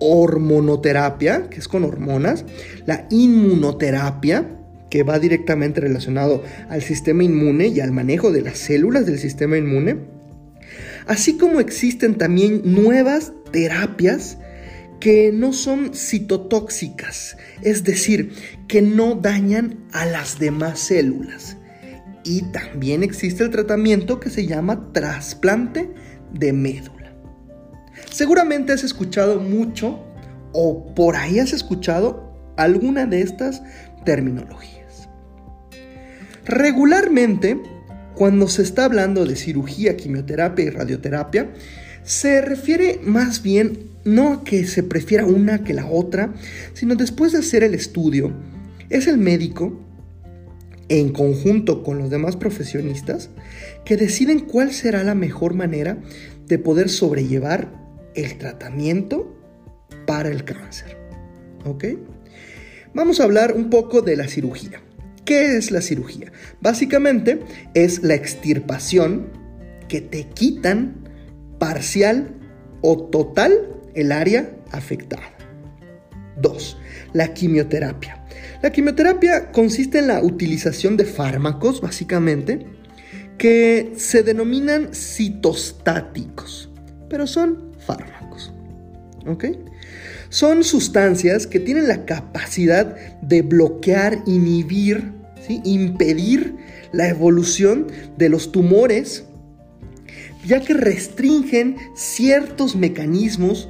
hormonoterapia, 0.00 1.48
que 1.48 1.58
es 1.58 1.68
con 1.68 1.84
hormonas, 1.84 2.44
la 2.86 3.06
inmunoterapia, 3.10 4.50
que 4.90 5.02
va 5.02 5.18
directamente 5.18 5.80
relacionado 5.80 6.42
al 6.68 6.82
sistema 6.82 7.24
inmune 7.24 7.68
y 7.68 7.80
al 7.80 7.92
manejo 7.92 8.32
de 8.32 8.42
las 8.42 8.58
células 8.58 9.06
del 9.06 9.18
sistema 9.18 9.56
inmune, 9.56 9.98
así 11.06 11.36
como 11.36 11.60
existen 11.60 12.16
también 12.16 12.62
nuevas 12.64 13.32
terapias 13.52 14.38
que 15.00 15.30
no 15.32 15.52
son 15.52 15.94
citotóxicas, 15.94 17.36
es 17.62 17.84
decir, 17.84 18.32
que 18.66 18.82
no 18.82 19.14
dañan 19.14 19.84
a 19.92 20.06
las 20.06 20.38
demás 20.38 20.80
células. 20.80 21.56
Y 22.24 22.42
también 22.50 23.02
existe 23.02 23.44
el 23.44 23.50
tratamiento 23.50 24.18
que 24.18 24.30
se 24.30 24.46
llama 24.46 24.92
trasplante 24.92 25.90
de 26.32 26.52
médula. 26.52 27.14
Seguramente 28.10 28.72
has 28.72 28.82
escuchado 28.82 29.40
mucho 29.40 30.04
o 30.52 30.94
por 30.94 31.16
ahí 31.16 31.38
has 31.38 31.52
escuchado 31.52 32.34
alguna 32.56 33.06
de 33.06 33.20
estas 33.20 33.62
terminologías. 34.04 34.75
Regularmente, 36.46 37.60
cuando 38.14 38.48
se 38.48 38.62
está 38.62 38.84
hablando 38.84 39.26
de 39.26 39.36
cirugía, 39.36 39.96
quimioterapia 39.96 40.64
y 40.64 40.70
radioterapia, 40.70 41.50
se 42.04 42.40
refiere 42.40 43.00
más 43.02 43.42
bien 43.42 43.90
no 44.04 44.32
a 44.32 44.44
que 44.44 44.64
se 44.64 44.84
prefiera 44.84 45.26
una 45.26 45.64
que 45.64 45.74
la 45.74 45.86
otra, 45.86 46.32
sino 46.72 46.94
después 46.94 47.32
de 47.32 47.38
hacer 47.38 47.64
el 47.64 47.74
estudio, 47.74 48.32
es 48.88 49.08
el 49.08 49.18
médico, 49.18 49.80
en 50.88 51.10
conjunto 51.10 51.82
con 51.82 51.98
los 51.98 52.10
demás 52.10 52.36
profesionistas, 52.36 53.30
que 53.84 53.96
deciden 53.96 54.38
cuál 54.38 54.72
será 54.72 55.02
la 55.02 55.16
mejor 55.16 55.54
manera 55.54 55.98
de 56.46 56.58
poder 56.58 56.88
sobrellevar 56.88 57.72
el 58.14 58.38
tratamiento 58.38 59.36
para 60.06 60.28
el 60.28 60.44
cáncer. 60.44 60.96
¿Ok? 61.64 61.84
Vamos 62.94 63.18
a 63.18 63.24
hablar 63.24 63.54
un 63.56 63.68
poco 63.68 64.00
de 64.00 64.16
la 64.16 64.28
cirugía. 64.28 64.80
¿Qué 65.26 65.56
es 65.56 65.72
la 65.72 65.82
cirugía? 65.82 66.32
Básicamente 66.60 67.40
es 67.74 68.04
la 68.04 68.14
extirpación 68.14 69.26
que 69.88 70.00
te 70.00 70.28
quitan 70.28 71.08
parcial 71.58 72.30
o 72.80 72.96
total 73.08 73.52
el 73.96 74.12
área 74.12 74.56
afectada. 74.70 75.36
2. 76.40 76.78
La 77.12 77.34
quimioterapia. 77.34 78.24
La 78.62 78.70
quimioterapia 78.70 79.50
consiste 79.50 79.98
en 79.98 80.06
la 80.06 80.22
utilización 80.22 80.96
de 80.96 81.04
fármacos, 81.04 81.80
básicamente, 81.80 82.64
que 83.36 83.94
se 83.96 84.22
denominan 84.22 84.94
citostáticos, 84.94 86.70
pero 87.10 87.26
son 87.26 87.72
fármacos. 87.84 88.52
¿Ok? 89.26 89.46
Son 90.28 90.62
sustancias 90.62 91.48
que 91.48 91.58
tienen 91.58 91.88
la 91.88 92.04
capacidad 92.04 92.96
de 93.22 93.42
bloquear, 93.42 94.22
inhibir, 94.26 95.15
impedir 95.48 96.56
la 96.92 97.08
evolución 97.08 97.86
de 98.16 98.28
los 98.28 98.52
tumores, 98.52 99.24
ya 100.46 100.60
que 100.60 100.74
restringen 100.74 101.76
ciertos 101.94 102.76
mecanismos 102.76 103.68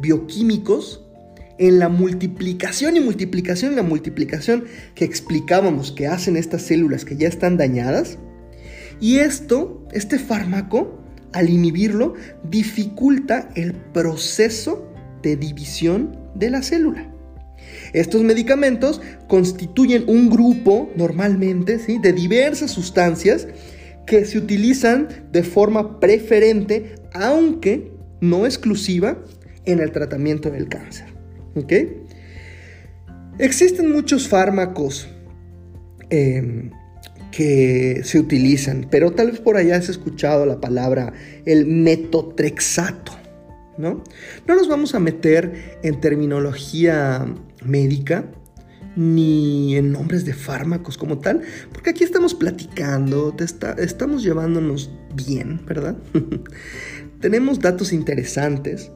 bioquímicos 0.00 1.04
en 1.58 1.78
la 1.78 1.88
multiplicación 1.88 2.96
y 2.96 3.00
multiplicación 3.00 3.72
y 3.72 3.76
la 3.76 3.82
multiplicación 3.82 4.64
que 4.94 5.04
explicábamos 5.04 5.92
que 5.92 6.06
hacen 6.06 6.36
estas 6.36 6.62
células 6.62 7.04
que 7.04 7.16
ya 7.16 7.28
están 7.28 7.56
dañadas. 7.56 8.18
Y 9.00 9.18
esto, 9.18 9.86
este 9.92 10.18
fármaco, 10.18 10.98
al 11.32 11.48
inhibirlo, 11.48 12.14
dificulta 12.48 13.48
el 13.54 13.74
proceso 13.74 14.92
de 15.22 15.36
división 15.36 16.18
de 16.34 16.50
la 16.50 16.62
célula. 16.62 17.11
Estos 17.92 18.22
medicamentos 18.22 19.00
constituyen 19.28 20.04
un 20.06 20.30
grupo 20.30 20.90
normalmente 20.96 21.78
¿sí? 21.78 21.98
de 21.98 22.12
diversas 22.12 22.70
sustancias 22.70 23.48
que 24.06 24.24
se 24.24 24.38
utilizan 24.38 25.08
de 25.30 25.42
forma 25.42 26.00
preferente, 26.00 26.96
aunque 27.12 27.92
no 28.20 28.46
exclusiva, 28.46 29.18
en 29.64 29.80
el 29.80 29.92
tratamiento 29.92 30.50
del 30.50 30.68
cáncer. 30.68 31.06
Existen 33.38 33.92
muchos 33.92 34.28
fármacos 34.28 35.08
em, 36.10 36.70
que 37.30 38.02
se 38.04 38.18
utilizan, 38.18 38.86
pero 38.90 39.12
tal 39.12 39.30
vez 39.30 39.40
por 39.40 39.56
allá 39.56 39.76
has 39.76 39.88
escuchado 39.88 40.46
la 40.46 40.60
palabra 40.60 41.12
el 41.46 41.66
metotrexato. 41.66 43.12
¿no? 43.78 44.02
No 44.46 44.54
nos 44.54 44.68
vamos 44.68 44.94
a 44.94 45.00
meter 45.00 45.78
en 45.82 46.00
terminología 46.00 47.26
médica 47.64 48.30
ni 48.94 49.76
en 49.76 49.92
nombres 49.92 50.24
de 50.24 50.34
fármacos 50.34 50.98
como 50.98 51.18
tal, 51.18 51.42
porque 51.72 51.90
aquí 51.90 52.04
estamos 52.04 52.34
platicando, 52.34 53.34
estamos 53.78 54.22
llevándonos 54.22 54.90
bien, 55.14 55.64
¿verdad? 55.66 55.96
Tenemos 57.20 57.60
datos 57.60 57.92
interesantes 57.92 58.90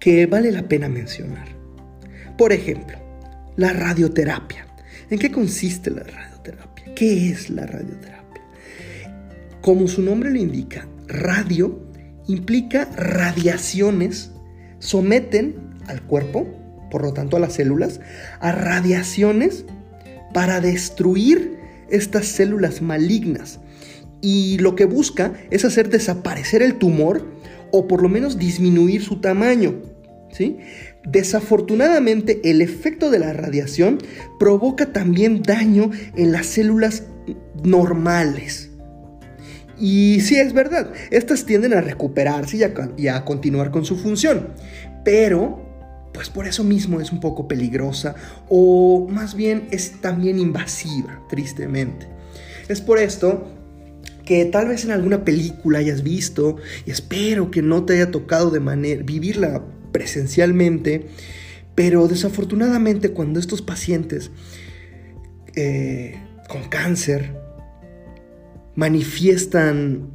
que 0.00 0.26
vale 0.26 0.50
la 0.50 0.66
pena 0.66 0.88
mencionar. 0.88 1.46
Por 2.36 2.52
ejemplo, 2.52 2.98
la 3.56 3.72
radioterapia. 3.72 4.66
¿En 5.10 5.18
qué 5.18 5.30
consiste 5.30 5.90
la 5.90 6.02
radioterapia? 6.02 6.94
¿Qué 6.94 7.30
es 7.30 7.50
la 7.50 7.66
radioterapia? 7.66 8.42
Como 9.60 9.86
su 9.86 10.02
nombre 10.02 10.30
lo 10.30 10.38
indica, 10.38 10.88
radio 11.06 11.86
implica 12.26 12.86
radiaciones, 12.96 14.32
someten 14.78 15.54
al 15.86 16.02
cuerpo, 16.02 16.61
por 16.92 17.02
lo 17.02 17.14
tanto 17.14 17.38
a 17.38 17.40
las 17.40 17.54
células, 17.54 18.00
a 18.38 18.52
radiaciones 18.52 19.64
para 20.34 20.60
destruir 20.60 21.56
estas 21.90 22.26
células 22.26 22.82
malignas. 22.82 23.60
Y 24.20 24.58
lo 24.58 24.76
que 24.76 24.84
busca 24.84 25.32
es 25.50 25.64
hacer 25.64 25.88
desaparecer 25.88 26.62
el 26.62 26.76
tumor 26.76 27.26
o 27.70 27.88
por 27.88 28.02
lo 28.02 28.10
menos 28.10 28.38
disminuir 28.38 29.02
su 29.02 29.20
tamaño. 29.20 29.80
¿sí? 30.30 30.58
Desafortunadamente, 31.04 32.40
el 32.44 32.60
efecto 32.60 33.10
de 33.10 33.18
la 33.18 33.32
radiación 33.32 33.98
provoca 34.38 34.92
también 34.92 35.42
daño 35.42 35.90
en 36.14 36.30
las 36.30 36.46
células 36.46 37.04
normales. 37.64 38.70
Y 39.78 40.20
sí 40.20 40.36
es 40.36 40.52
verdad, 40.52 40.92
estas 41.10 41.46
tienden 41.46 41.72
a 41.72 41.80
recuperarse 41.80 42.70
y 42.96 43.08
a, 43.08 43.24
continuar 43.24 43.70
con 43.70 43.84
su 43.84 43.96
función. 43.96 44.50
Pero, 45.04 45.71
pues 46.12 46.30
por 46.30 46.46
eso 46.46 46.64
mismo 46.64 47.00
es 47.00 47.12
un 47.12 47.20
poco 47.20 47.48
peligrosa 47.48 48.14
o 48.48 49.08
más 49.10 49.34
bien 49.34 49.68
es 49.70 50.00
también 50.00 50.38
invasiva, 50.38 51.20
tristemente. 51.28 52.06
Es 52.68 52.80
por 52.80 52.98
esto 52.98 53.48
que 54.24 54.44
tal 54.44 54.68
vez 54.68 54.84
en 54.84 54.92
alguna 54.92 55.24
película 55.24 55.78
hayas 55.78 56.02
visto 56.02 56.56
y 56.86 56.90
espero 56.90 57.50
que 57.50 57.62
no 57.62 57.84
te 57.84 57.94
haya 57.94 58.10
tocado 58.10 58.50
de 58.50 58.60
manera 58.60 59.02
vivirla 59.02 59.64
presencialmente, 59.92 61.06
pero 61.74 62.08
desafortunadamente 62.08 63.10
cuando 63.10 63.40
estos 63.40 63.62
pacientes 63.62 64.30
eh, 65.54 66.18
con 66.48 66.64
cáncer 66.68 67.34
manifiestan 68.74 70.10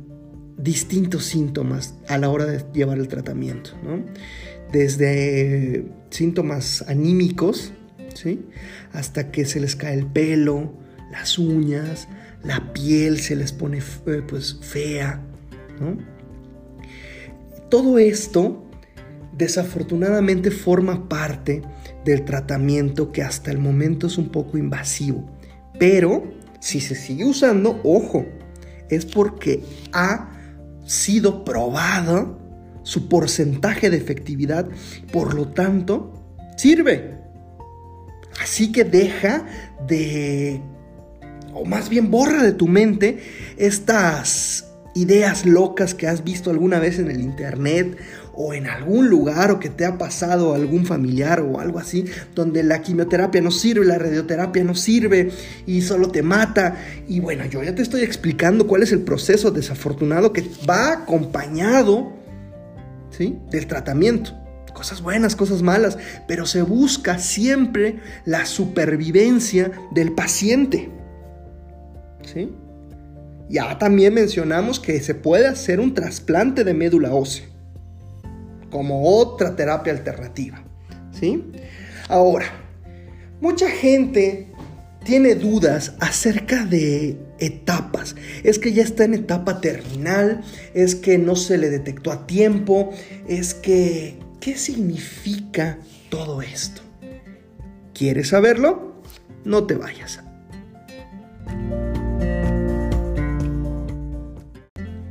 distintos 0.57 1.25
síntomas 1.25 1.95
a 2.07 2.17
la 2.17 2.29
hora 2.29 2.45
de 2.45 2.63
llevar 2.73 2.97
el 2.97 3.07
tratamiento, 3.07 3.71
Desde 4.71 5.85
síntomas 6.09 6.83
anímicos, 6.87 7.73
¿sí? 8.13 8.45
Hasta 8.93 9.31
que 9.31 9.45
se 9.45 9.59
les 9.59 9.75
cae 9.75 9.93
el 9.93 10.05
pelo, 10.05 10.73
las 11.11 11.37
uñas, 11.37 12.07
la 12.43 12.73
piel 12.73 13.19
se 13.19 13.35
les 13.35 13.51
pone 13.51 13.79
eh, 13.79 14.21
pues 14.27 14.59
fea, 14.61 15.21
Todo 17.69 17.99
esto 17.99 18.63
desafortunadamente 19.37 20.49
forma 20.51 21.07
parte 21.07 21.61
del 22.05 22.25
tratamiento 22.25 23.11
que 23.11 23.21
hasta 23.21 23.51
el 23.51 23.59
momento 23.59 24.07
es 24.07 24.17
un 24.17 24.29
poco 24.29 24.57
invasivo. 24.57 25.29
Pero 25.79 26.23
si 26.59 26.79
se 26.79 26.95
sigue 26.95 27.25
usando, 27.25 27.79
ojo, 27.83 28.25
es 28.89 29.05
porque 29.05 29.63
ha 29.93 30.31
sido 30.85 31.43
probado 31.43 32.39
su 32.87 33.09
porcentaje 33.09 33.89
de 33.89 33.97
efectividad, 33.97 34.65
por 35.11 35.33
lo 35.33 35.49
tanto, 35.49 36.13
sirve. 36.55 37.17
Así 38.41 38.71
que 38.71 38.85
deja 38.85 39.45
de, 39.89 40.61
o 41.53 41.65
más 41.65 41.89
bien 41.89 42.09
borra 42.09 42.41
de 42.41 42.53
tu 42.53 42.69
mente 42.69 43.19
estas 43.57 44.69
ideas 44.95 45.45
locas 45.45 45.93
que 45.93 46.07
has 46.07 46.23
visto 46.23 46.49
alguna 46.49 46.79
vez 46.79 46.97
en 46.97 47.11
el 47.11 47.19
internet 47.19 47.97
o 48.33 48.53
en 48.53 48.67
algún 48.67 49.09
lugar 49.09 49.51
o 49.51 49.59
que 49.59 49.69
te 49.69 49.83
ha 49.83 49.97
pasado 49.97 50.55
algún 50.55 50.85
familiar 50.85 51.41
o 51.41 51.59
algo 51.59 51.79
así, 51.79 52.05
donde 52.33 52.63
la 52.63 52.81
quimioterapia 52.81 53.41
no 53.41 53.51
sirve, 53.51 53.85
la 53.85 53.97
radioterapia 53.97 54.63
no 54.63 54.75
sirve 54.75 55.29
y 55.65 55.81
solo 55.81 56.07
te 56.07 56.23
mata. 56.23 56.77
Y 57.05 57.19
bueno, 57.19 57.45
yo 57.47 57.61
ya 57.63 57.75
te 57.75 57.81
estoy 57.81 58.03
explicando 58.03 58.65
cuál 58.65 58.83
es 58.83 58.93
el 58.93 59.01
proceso 59.01 59.51
desafortunado 59.51 60.31
que 60.31 60.45
va 60.69 60.93
acompañado 60.93 62.16
¿sí? 63.09 63.39
del 63.49 63.67
tratamiento. 63.67 64.31
Cosas 64.73 65.01
buenas, 65.01 65.35
cosas 65.35 65.63
malas, 65.63 65.97
pero 66.27 66.45
se 66.45 66.61
busca 66.61 67.17
siempre 67.17 67.99
la 68.25 68.45
supervivencia 68.45 69.71
del 69.91 70.13
paciente. 70.13 70.91
¿Sí? 72.21 72.53
Ya 73.49 73.77
también 73.79 74.13
mencionamos 74.13 74.79
que 74.79 74.99
se 74.99 75.15
puede 75.15 75.47
hacer 75.47 75.79
un 75.79 75.93
trasplante 75.93 76.63
de 76.63 76.73
médula 76.73 77.13
ósea 77.13 77.47
como 78.69 79.09
otra 79.09 79.55
terapia 79.55 79.93
alternativa. 79.93 80.63
¿sí? 81.11 81.43
Ahora, 82.09 82.45
mucha 83.41 83.69
gente 83.69 84.51
tiene 85.03 85.35
dudas 85.35 85.95
acerca 85.99 86.65
de 86.65 87.17
etapas. 87.39 88.15
Es 88.43 88.59
que 88.59 88.73
ya 88.73 88.83
está 88.83 89.05
en 89.05 89.13
etapa 89.13 89.61
terminal, 89.61 90.43
es 90.73 90.95
que 90.95 91.17
no 91.17 91.35
se 91.35 91.57
le 91.57 91.69
detectó 91.69 92.11
a 92.11 92.27
tiempo, 92.27 92.91
es 93.27 93.53
que, 93.53 94.17
¿qué 94.39 94.57
significa 94.57 95.79
todo 96.09 96.41
esto? 96.41 96.81
¿Quieres 97.93 98.29
saberlo? 98.29 99.01
No 99.43 99.65
te 99.65 99.75
vayas. 99.75 100.19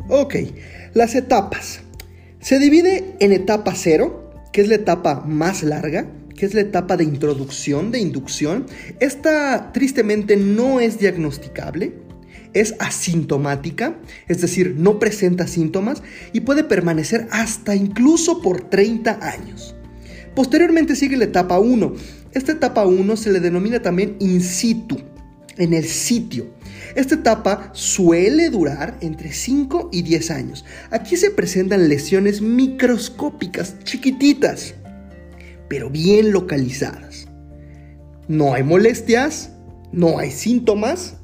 Ok, 0.09 0.37
las 0.95 1.15
etapas. 1.15 1.81
Se 2.39 2.59
divide 2.61 3.17
en 3.19 3.33
etapa 3.33 3.73
cero, 3.75 4.31
que 4.53 4.61
es 4.61 4.69
la 4.69 4.77
etapa 4.77 5.23
más 5.27 5.65
larga, 5.65 6.07
que 6.37 6.47
es 6.47 6.55
la 6.55 6.61
etapa 6.61 6.97
de 6.97 7.05
introducción, 7.05 7.91
de 7.91 7.99
inducción. 7.99 8.67
Esta 9.01 9.73
tristemente 9.73 10.37
no 10.37 10.81
es 10.81 10.99
diagnosticable, 10.99 11.93
es 12.61 12.75
asintomática, 12.79 13.99
es 14.29 14.41
decir, 14.41 14.75
no 14.79 14.99
presenta 14.99 15.47
síntomas 15.47 16.03
y 16.33 16.41
puede 16.41 16.65
permanecer 16.65 17.29
hasta 17.31 17.75
incluso 17.75 18.41
por 18.41 18.71
30 18.71 19.19
años. 19.21 19.75
Posteriormente 20.35 20.97
sigue 20.97 21.17
la 21.17 21.25
etapa 21.25 21.59
1. 21.59 21.95
Esta 22.33 22.53
etapa 22.53 22.87
1 22.87 23.17
se 23.17 23.33
le 23.33 23.41
denomina 23.41 23.81
también 23.81 24.17
in 24.21 24.41
situ, 24.41 24.99
en 25.57 25.75
el 25.75 25.85
sitio. 25.85 26.47
Esta 26.95 27.17
etapa 27.17 27.71
suele 27.75 28.49
durar 28.49 28.97
entre 29.01 29.33
5 29.33 29.91
y 29.93 30.03
10 30.03 30.31
años. 30.31 30.65
Aquí 30.91 31.17
se 31.17 31.31
presentan 31.31 31.89
lesiones 31.89 32.41
microscópicas, 32.41 33.77
chiquititas, 33.85 34.75
pero 35.69 35.91
bien 35.91 36.33
localizadas. 36.33 37.29
No 38.29 38.55
hay 38.55 38.63
molestias, 38.63 39.51
no 39.93 40.19
hay 40.19 40.31
síntomas 40.31 41.17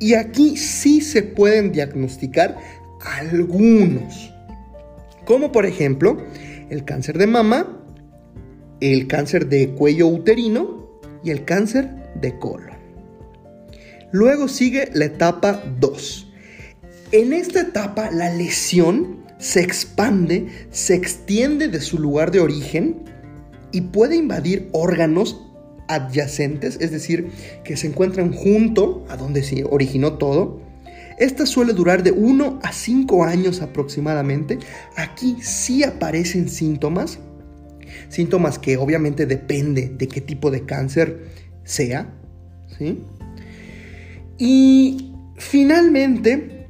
y 0.00 0.14
aquí 0.14 0.56
sí 0.56 1.00
se 1.02 1.22
pueden 1.22 1.70
diagnosticar 1.70 2.56
algunos, 3.18 4.32
como 5.24 5.52
por 5.52 5.66
ejemplo 5.66 6.16
el 6.70 6.84
cáncer 6.84 7.18
de 7.18 7.26
mama, 7.26 7.84
el 8.80 9.06
cáncer 9.06 9.48
de 9.48 9.68
cuello 9.70 10.08
uterino 10.08 10.88
y 11.22 11.30
el 11.30 11.44
cáncer 11.44 11.90
de 12.14 12.38
colon. 12.38 12.80
Luego 14.10 14.48
sigue 14.48 14.90
la 14.94 15.04
etapa 15.04 15.62
2. 15.78 16.32
En 17.12 17.32
esta 17.32 17.60
etapa 17.60 18.10
la 18.10 18.32
lesión 18.34 19.20
se 19.38 19.60
expande, 19.60 20.48
se 20.70 20.94
extiende 20.94 21.68
de 21.68 21.80
su 21.80 21.98
lugar 21.98 22.30
de 22.30 22.40
origen 22.40 23.04
y 23.70 23.82
puede 23.82 24.16
invadir 24.16 24.68
órganos 24.72 25.49
adyacentes, 25.90 26.78
es 26.80 26.90
decir, 26.90 27.30
que 27.64 27.76
se 27.76 27.86
encuentran 27.86 28.32
junto 28.32 29.04
a 29.08 29.16
donde 29.16 29.42
se 29.42 29.64
originó 29.64 30.14
todo. 30.14 30.60
Esta 31.18 31.44
suele 31.44 31.72
durar 31.74 32.02
de 32.02 32.12
1 32.12 32.60
a 32.62 32.72
5 32.72 33.24
años 33.24 33.60
aproximadamente. 33.60 34.58
Aquí 34.96 35.36
sí 35.42 35.84
aparecen 35.84 36.48
síntomas. 36.48 37.18
Síntomas 38.08 38.58
que 38.58 38.76
obviamente 38.76 39.26
depende 39.26 39.92
de 39.96 40.08
qué 40.08 40.20
tipo 40.20 40.50
de 40.50 40.64
cáncer 40.64 41.26
sea. 41.64 42.10
¿sí? 42.78 43.02
Y 44.38 45.12
finalmente 45.36 46.68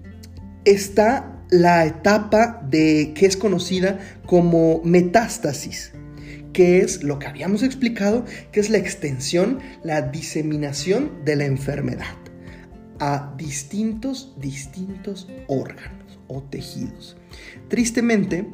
está 0.64 1.44
la 1.50 1.86
etapa 1.86 2.60
de 2.68 3.12
que 3.14 3.26
es 3.26 3.36
conocida 3.36 3.98
como 4.26 4.80
metástasis, 4.84 5.92
que 6.52 6.80
es 6.80 7.02
lo 7.02 7.18
que 7.18 7.26
habíamos 7.26 7.62
explicado, 7.62 8.24
que 8.52 8.60
es 8.60 8.70
la 8.70 8.78
extensión, 8.78 9.60
la 9.82 10.02
diseminación 10.02 11.24
de 11.24 11.36
la 11.36 11.44
enfermedad 11.44 12.16
a 13.00 13.32
distintos, 13.36 14.34
distintos 14.38 15.26
órganos 15.48 16.20
o 16.28 16.42
tejidos. 16.42 17.16
Tristemente, 17.68 18.46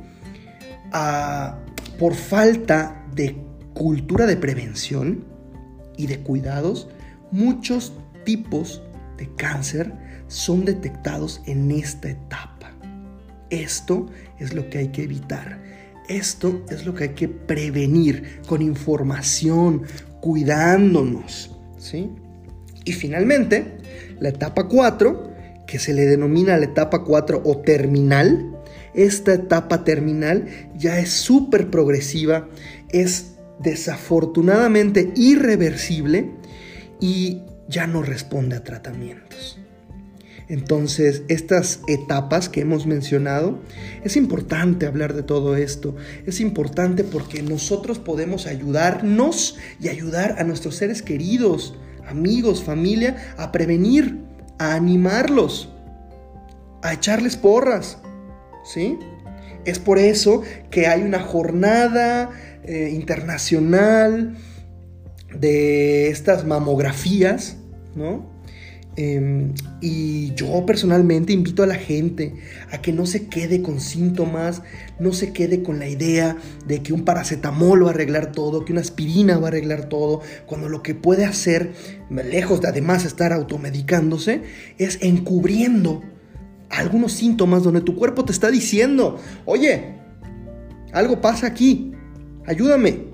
por 1.98 2.14
falta 2.14 3.04
de 3.14 3.36
cultura 3.74 4.24
de 4.24 4.36
prevención 4.36 5.24
y 5.96 6.06
de 6.06 6.20
cuidados, 6.20 6.88
muchos 7.32 7.92
tipos 8.24 8.82
de 9.18 9.28
cáncer 9.34 9.92
son 10.28 10.64
detectados 10.64 11.42
en 11.46 11.70
esta 11.72 12.10
etapa. 12.10 12.72
Esto 13.50 14.06
es 14.38 14.54
lo 14.54 14.70
que 14.70 14.78
hay 14.78 14.88
que 14.88 15.02
evitar. 15.02 15.60
Esto 16.08 16.62
es 16.70 16.86
lo 16.86 16.94
que 16.94 17.04
hay 17.04 17.14
que 17.14 17.28
prevenir 17.28 18.40
con 18.46 18.62
información, 18.62 19.82
cuidándonos. 20.20 21.50
¿sí? 21.78 22.10
Y 22.84 22.92
finalmente, 22.92 23.78
la 24.20 24.28
etapa 24.28 24.68
4, 24.68 25.32
que 25.66 25.78
se 25.78 25.92
le 25.92 26.06
denomina 26.06 26.56
la 26.56 26.66
etapa 26.66 27.02
4 27.04 27.42
o 27.44 27.58
terminal, 27.58 28.56
esta 28.94 29.34
etapa 29.34 29.84
terminal 29.84 30.46
ya 30.76 30.98
es 30.98 31.10
súper 31.10 31.70
progresiva, 31.70 32.48
es 32.90 33.36
desafortunadamente 33.58 35.12
irreversible 35.16 36.30
y 37.00 37.42
ya 37.68 37.86
no 37.86 38.02
responde 38.02 38.56
a 38.56 38.64
tratamientos. 38.64 39.58
Entonces, 40.48 41.22
estas 41.28 41.80
etapas 41.88 42.48
que 42.48 42.60
hemos 42.60 42.86
mencionado, 42.86 43.58
es 44.04 44.16
importante 44.16 44.86
hablar 44.86 45.14
de 45.14 45.24
todo 45.24 45.56
esto. 45.56 45.96
Es 46.24 46.40
importante 46.40 47.02
porque 47.02 47.42
nosotros 47.42 47.98
podemos 47.98 48.46
ayudarnos 48.46 49.56
y 49.80 49.88
ayudar 49.88 50.36
a 50.38 50.44
nuestros 50.44 50.76
seres 50.76 51.02
queridos, 51.02 51.74
amigos, 52.06 52.62
familia, 52.62 53.34
a 53.36 53.50
prevenir, 53.50 54.20
a 54.58 54.74
animarlos, 54.74 55.68
a 56.82 56.92
echarles 56.92 57.36
porras. 57.36 57.98
¿Sí? 58.64 58.98
Es 59.64 59.80
por 59.80 59.98
eso 59.98 60.42
que 60.70 60.86
hay 60.86 61.02
una 61.02 61.20
jornada 61.20 62.30
eh, 62.62 62.90
internacional 62.92 64.36
de 65.34 66.08
estas 66.08 66.44
mamografías, 66.44 67.56
¿no? 67.96 68.35
Em, 68.98 69.52
y 69.82 70.32
yo 70.34 70.64
personalmente 70.64 71.34
invito 71.34 71.62
a 71.62 71.66
la 71.66 71.74
gente 71.74 72.34
a 72.70 72.80
que 72.80 72.92
no 72.92 73.04
se 73.04 73.28
quede 73.28 73.60
con 73.60 73.78
síntomas, 73.78 74.62
no 74.98 75.12
se 75.12 75.34
quede 75.34 75.62
con 75.62 75.78
la 75.78 75.86
idea 75.86 76.38
de 76.66 76.82
que 76.82 76.94
un 76.94 77.04
paracetamol 77.04 77.84
va 77.84 77.88
a 77.88 77.90
arreglar 77.90 78.32
todo, 78.32 78.64
que 78.64 78.72
una 78.72 78.80
aspirina 78.80 79.36
va 79.38 79.46
a 79.46 79.48
arreglar 79.48 79.90
todo, 79.90 80.22
cuando 80.46 80.70
lo 80.70 80.82
que 80.82 80.94
puede 80.94 81.26
hacer, 81.26 81.72
lejos 82.10 82.62
de 82.62 82.68
además 82.68 83.04
estar 83.04 83.34
automedicándose, 83.34 84.42
es 84.78 84.98
encubriendo 85.02 86.02
algunos 86.70 87.12
síntomas 87.12 87.62
donde 87.62 87.82
tu 87.82 87.96
cuerpo 87.96 88.24
te 88.24 88.32
está 88.32 88.50
diciendo, 88.50 89.18
oye, 89.44 89.94
algo 90.92 91.20
pasa 91.20 91.46
aquí, 91.46 91.92
ayúdame. 92.46 93.04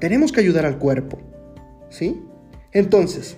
Tenemos 0.00 0.32
que 0.32 0.40
ayudar 0.40 0.66
al 0.66 0.78
cuerpo, 0.78 1.18
¿sí? 1.88 2.20
Entonces, 2.72 3.36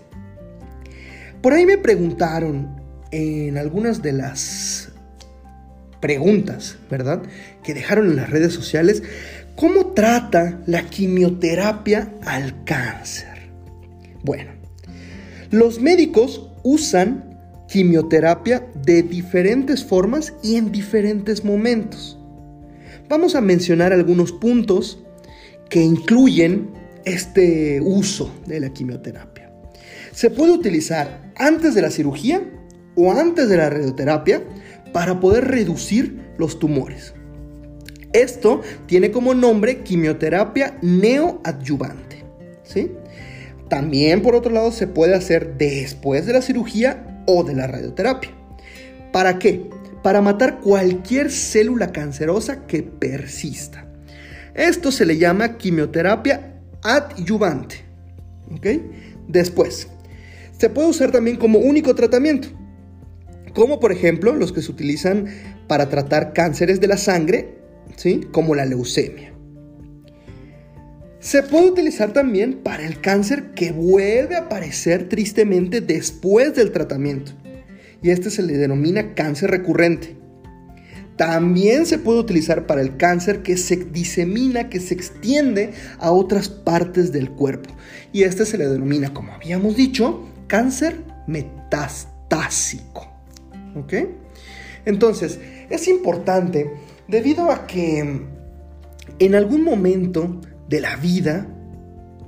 por 1.42 1.53
ahí 1.53 1.66
me 1.66 1.79
preguntaron 1.79 2.81
en 3.11 3.59
algunas 3.59 4.03
de 4.03 4.12
las 4.12 4.90
preguntas, 6.00 6.76
¿verdad? 6.90 7.22
Que 7.62 7.74
dejaron 7.74 8.11
en 8.11 8.16
las 8.16 8.31
redes 8.31 8.53
sociales, 8.53 9.03
¿cómo 9.57 9.88
trata 9.88 10.61
la 10.66 10.85
quimioterapia 10.85 12.12
al 12.24 12.64
cáncer? 12.64 13.50
Bueno, 14.22 14.53
los 15.50 15.81
médicos 15.81 16.48
usan 16.62 17.38
quimioterapia 17.68 18.66
de 18.85 19.03
diferentes 19.03 19.85
formas 19.85 20.35
y 20.42 20.57
en 20.57 20.72
diferentes 20.72 21.44
momentos. 21.44 22.18
Vamos 23.09 23.35
a 23.35 23.40
mencionar 23.40 23.92
algunos 23.92 24.33
puntos 24.33 25.03
que 25.68 25.83
incluyen 25.83 26.70
este 27.05 27.81
uso 27.81 28.33
de 28.46 28.61
la 28.61 28.70
quimioterapia. 28.72 29.50
Se 30.12 30.31
puede 30.31 30.53
utilizar 30.53 31.19
antes 31.36 31.74
de 31.74 31.82
la 31.82 31.90
cirugía 31.90 32.42
o 32.96 33.12
antes 33.12 33.48
de 33.48 33.56
la 33.56 33.70
radioterapia 33.70 34.42
para 34.92 35.20
poder 35.20 35.48
reducir 35.48 36.32
los 36.38 36.58
tumores. 36.58 37.14
Esto 38.12 38.60
tiene 38.86 39.10
como 39.10 39.34
nombre 39.34 39.82
quimioterapia 39.82 40.78
neoadyuvante. 40.82 42.24
¿sí? 42.64 42.90
También, 43.68 44.22
por 44.22 44.34
otro 44.34 44.52
lado, 44.52 44.72
se 44.72 44.88
puede 44.88 45.14
hacer 45.14 45.56
después 45.56 46.26
de 46.26 46.32
la 46.32 46.42
cirugía 46.42 47.22
o 47.26 47.44
de 47.44 47.54
la 47.54 47.68
radioterapia. 47.68 48.30
¿Para 49.12 49.38
qué? 49.38 49.70
Para 50.02 50.20
matar 50.22 50.60
cualquier 50.60 51.30
célula 51.30 51.92
cancerosa 51.92 52.66
que 52.66 52.82
persista. 52.82 53.86
Esto 54.54 54.90
se 54.90 55.06
le 55.06 55.18
llama 55.18 55.56
quimioterapia 55.56 56.60
adyuvante. 56.82 57.76
Después, 59.28 59.88
se 60.61 60.68
puede 60.68 60.88
usar 60.88 61.11
también 61.11 61.38
como 61.38 61.59
único 61.59 61.94
tratamiento, 61.94 62.49
como 63.55 63.81
por 63.81 63.92
ejemplo 63.92 64.35
los 64.35 64.53
que 64.53 64.61
se 64.61 64.70
utilizan 64.70 65.25
para 65.66 65.88
tratar 65.88 66.35
cánceres 66.35 66.83
de 66.83 66.87
la 66.87 66.99
sangre, 66.99 67.55
¿sí? 67.96 68.27
como 68.31 68.55
la 68.55 68.66
leucemia. 68.66 69.33
Se 71.18 71.42
puede 71.42 71.70
utilizar 71.70 72.12
también 72.12 72.59
para 72.62 72.87
el 72.87 73.01
cáncer 73.01 73.55
que 73.55 73.73
vuelve 73.73 74.37
a 74.37 74.40
aparecer 74.40 75.09
tristemente 75.09 75.81
después 75.81 76.55
del 76.55 76.73
tratamiento, 76.73 77.33
y 78.03 78.11
este 78.11 78.29
se 78.29 78.42
le 78.42 78.59
denomina 78.59 79.14
cáncer 79.14 79.51
recurrente. 79.51 80.18
También 81.16 81.87
se 81.87 81.96
puede 81.96 82.20
utilizar 82.20 82.66
para 82.66 82.83
el 82.83 82.99
cáncer 82.99 83.42
que 83.42 83.57
se 83.57 83.77
disemina, 83.77 84.68
que 84.68 84.81
se 84.81 84.92
extiende 84.92 85.70
a 85.99 86.11
otras 86.11 86.51
partes 86.51 87.12
del 87.12 87.31
cuerpo. 87.31 87.70
Y 88.12 88.25
este 88.25 88.44
se 88.44 88.59
le 88.59 88.66
denomina, 88.66 89.12
como 89.12 89.33
habíamos 89.33 89.77
dicho, 89.77 90.27
cáncer 90.50 91.04
metastásico. 91.28 93.08
¿Ok? 93.76 93.94
Entonces, 94.84 95.38
es 95.70 95.86
importante 95.86 96.72
debido 97.06 97.52
a 97.52 97.68
que 97.68 98.26
en 99.18 99.34
algún 99.36 99.62
momento 99.62 100.40
de 100.68 100.80
la 100.80 100.96
vida, 100.96 101.46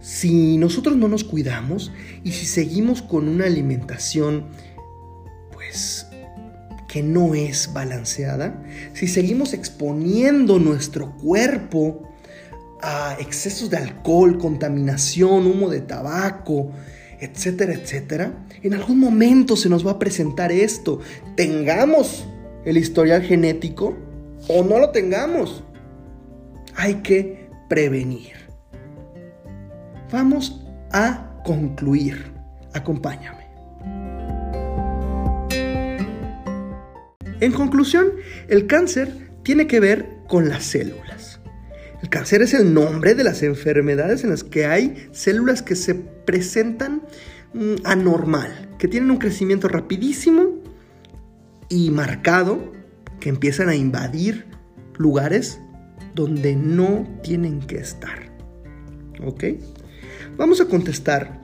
si 0.01 0.57
nosotros 0.57 0.97
no 0.97 1.09
nos 1.09 1.25
cuidamos 1.25 1.91
y 2.23 2.31
si 2.31 2.47
seguimos 2.47 3.03
con 3.03 3.29
una 3.29 3.47
alimentación, 3.47 4.47
pues, 5.53 6.07
que 6.89 7.03
no 7.03 7.35
es 7.35 7.73
balanceada, 7.73 8.63
si 8.93 9.09
seguimos 9.09 9.53
exponiendo 9.53 10.61
nuestro 10.61 11.17
cuerpo 11.17 12.09
a 12.81 13.17
excesos 13.19 13.71
de 13.71 13.79
alcohol, 13.79 14.39
contaminación, 14.39 15.47
humo 15.47 15.71
de 15.71 15.81
tabaco, 15.81 16.71
etcétera, 17.23 17.73
etcétera, 17.73 18.33
en 18.63 18.75
algún 18.75 18.99
momento 18.99 19.57
se 19.57 19.69
nos 19.69 19.87
va 19.87 19.93
a 19.93 19.99
presentar 20.01 20.51
esto. 20.51 20.99
Tengamos 21.37 22.27
el 22.65 22.77
historial 22.77 23.23
genético 23.23 23.97
o 24.49 24.65
no 24.65 24.81
lo 24.81 24.91
tengamos. 24.91 25.63
Hay 26.75 26.97
que 26.97 27.49
prevenir. 27.69 28.33
Vamos 30.11 30.65
a 30.91 31.41
concluir. 31.45 32.33
Acompáñame. 32.75 33.47
En 37.41 37.53
conclusión, 37.53 38.07
el 38.49 38.67
cáncer 38.67 39.31
tiene 39.45 39.69
que 39.69 39.79
ver 39.79 40.09
con 40.27 40.49
las 40.49 40.65
células. 40.65 41.22
El 42.03 42.09
cáncer 42.09 42.43
es 42.43 42.53
el 42.53 42.75
nombre 42.75 43.15
de 43.15 43.23
las 43.23 43.45
enfermedades 43.45 44.25
en 44.25 44.31
las 44.31 44.43
que 44.43 44.67
hay 44.67 45.09
células 45.13 45.63
que 45.63 45.77
se 45.77 45.95
presentan 45.95 47.03
mm, 47.55 47.75
anormal, 47.85 48.71
que 48.79 48.89
tienen 48.89 49.13
un 49.13 49.19
crecimiento 49.19 49.69
rapidísimo 49.69 50.61
y 51.69 51.91
marcado, 51.91 52.73
que 53.21 53.29
empiezan 53.29 53.69
a 53.69 53.77
invadir 53.77 54.47
lugares 54.99 55.61
donde 56.15 56.57
no 56.57 57.09
tienen 57.23 57.61
que 57.61 57.77
estar. 57.77 58.33
¿Ok? 59.25 59.45
Vamos 60.37 60.61
a 60.61 60.67
contestar 60.67 61.41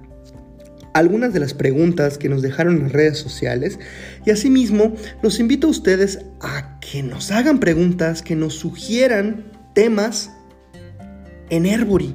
algunas 0.93 1.33
de 1.33 1.39
las 1.39 1.55
preguntas 1.55 2.19
que 2.19 2.29
nos 2.29 2.43
dejaron 2.43 2.79
en 2.79 2.91
redes 2.91 3.19
sociales 3.19 3.79
y 4.27 4.31
asimismo 4.33 4.97
los 5.23 5.39
invito 5.39 5.69
a 5.69 5.71
ustedes 5.71 6.19
a 6.41 6.81
que 6.81 7.05
nos 7.05 7.31
hagan 7.31 7.61
preguntas, 7.61 8.23
que 8.23 8.35
nos 8.35 8.55
sugieran 8.55 9.53
temas 9.75 10.33
en 11.51 11.67
Herbury, 11.67 12.15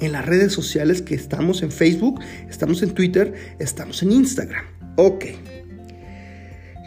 en 0.00 0.12
las 0.12 0.24
redes 0.24 0.52
sociales 0.52 1.02
que 1.02 1.14
estamos 1.14 1.62
en 1.62 1.72
Facebook, 1.72 2.20
estamos 2.48 2.82
en 2.82 2.90
Twitter, 2.90 3.34
estamos 3.58 4.02
en 4.02 4.12
Instagram. 4.12 4.64
Ok. 4.96 5.26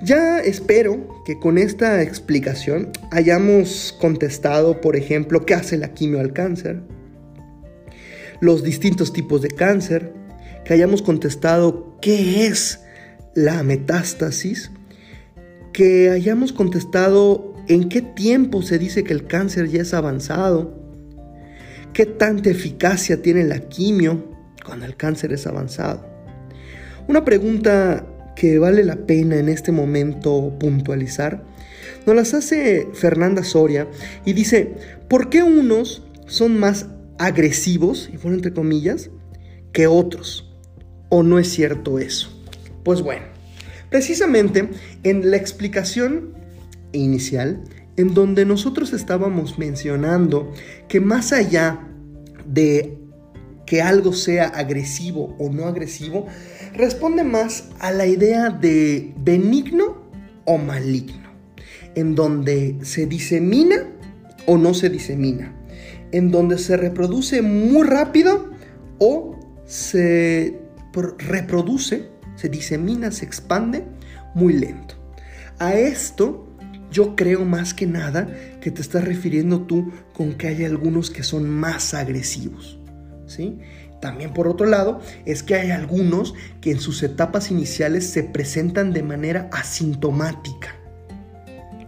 Ya 0.03 0.39
espero 0.39 1.23
que 1.25 1.37
con 1.37 1.57
esta 1.57 2.01
explicación 2.01 2.91
hayamos 3.11 3.95
contestado, 3.99 4.81
por 4.81 4.95
ejemplo, 4.95 5.45
qué 5.45 5.53
hace 5.53 5.77
la 5.77 5.93
quimio 5.93 6.19
al 6.19 6.33
cáncer, 6.33 6.81
los 8.39 8.63
distintos 8.63 9.13
tipos 9.13 9.43
de 9.43 9.49
cáncer, 9.49 10.13
que 10.65 10.73
hayamos 10.73 11.03
contestado 11.03 11.97
qué 12.01 12.47
es 12.47 12.81
la 13.35 13.61
metástasis, 13.61 14.71
que 15.71 16.09
hayamos 16.09 16.51
contestado 16.51 17.53
en 17.67 17.87
qué 17.87 18.01
tiempo 18.01 18.63
se 18.63 18.79
dice 18.79 19.03
que 19.03 19.13
el 19.13 19.27
cáncer 19.27 19.69
ya 19.69 19.83
es 19.83 19.93
avanzado, 19.93 20.80
qué 21.93 22.05
tanta 22.05 22.49
eficacia 22.49 23.21
tiene 23.21 23.43
la 23.43 23.59
quimio 23.59 24.31
cuando 24.65 24.85
el 24.85 24.95
cáncer 24.95 25.33
es 25.33 25.47
avanzado. 25.47 26.05
Una 27.07 27.25
pregunta 27.25 28.05
que 28.35 28.59
vale 28.59 28.83
la 28.83 28.95
pena 28.95 29.37
en 29.37 29.49
este 29.49 29.71
momento 29.71 30.55
puntualizar, 30.59 31.43
nos 32.05 32.15
las 32.15 32.33
hace 32.33 32.87
Fernanda 32.93 33.43
Soria 33.43 33.87
y 34.25 34.33
dice, 34.33 34.73
¿por 35.07 35.29
qué 35.29 35.43
unos 35.43 36.03
son 36.27 36.59
más 36.59 36.87
agresivos, 37.19 38.09
y 38.11 38.17
por 38.17 38.33
entre 38.33 38.53
comillas, 38.53 39.09
que 39.73 39.87
otros? 39.87 40.51
¿O 41.09 41.23
no 41.23 41.39
es 41.39 41.49
cierto 41.49 41.99
eso? 41.99 42.29
Pues 42.83 43.01
bueno, 43.01 43.25
precisamente 43.89 44.69
en 45.03 45.29
la 45.29 45.37
explicación 45.37 46.33
inicial, 46.93 47.63
en 47.97 48.13
donde 48.13 48.45
nosotros 48.45 48.93
estábamos 48.93 49.57
mencionando 49.57 50.51
que 50.87 50.99
más 50.99 51.33
allá 51.33 51.87
de 52.45 52.97
que 53.65 53.81
algo 53.81 54.13
sea 54.13 54.47
agresivo 54.47 55.35
o 55.39 55.49
no 55.49 55.65
agresivo, 55.65 56.27
responde 56.73 57.23
más 57.23 57.69
a 57.79 57.91
la 57.91 58.05
idea 58.05 58.49
de 58.49 59.13
benigno 59.17 60.09
o 60.45 60.57
maligno, 60.57 61.29
en 61.95 62.15
donde 62.15 62.77
se 62.81 63.05
disemina 63.05 63.87
o 64.45 64.57
no 64.57 64.73
se 64.73 64.89
disemina, 64.89 65.55
en 66.11 66.31
donde 66.31 66.57
se 66.57 66.75
reproduce 66.75 67.41
muy 67.41 67.87
rápido 67.87 68.51
o 68.99 69.39
se 69.65 70.59
reproduce, 71.19 72.09
se 72.35 72.49
disemina, 72.49 73.11
se 73.11 73.23
expande 73.23 73.85
muy 74.35 74.53
lento. 74.53 74.95
A 75.59 75.75
esto 75.75 76.50
yo 76.91 77.15
creo 77.15 77.45
más 77.45 77.73
que 77.73 77.87
nada 77.87 78.27
que 78.59 78.69
te 78.69 78.81
estás 78.81 79.03
refiriendo 79.03 79.61
tú 79.61 79.91
con 80.13 80.33
que 80.33 80.47
hay 80.47 80.65
algunos 80.65 81.09
que 81.09 81.23
son 81.23 81.49
más 81.49 81.93
agresivos. 81.93 82.77
¿sí? 83.25 83.59
También 84.01 84.33
por 84.33 84.47
otro 84.47 84.65
lado, 84.65 84.99
es 85.25 85.43
que 85.43 85.55
hay 85.55 85.71
algunos 85.71 86.33
que 86.59 86.71
en 86.71 86.79
sus 86.79 87.01
etapas 87.03 87.51
iniciales 87.51 88.09
se 88.09 88.23
presentan 88.23 88.93
de 88.93 89.03
manera 89.03 89.49
asintomática. 89.53 90.75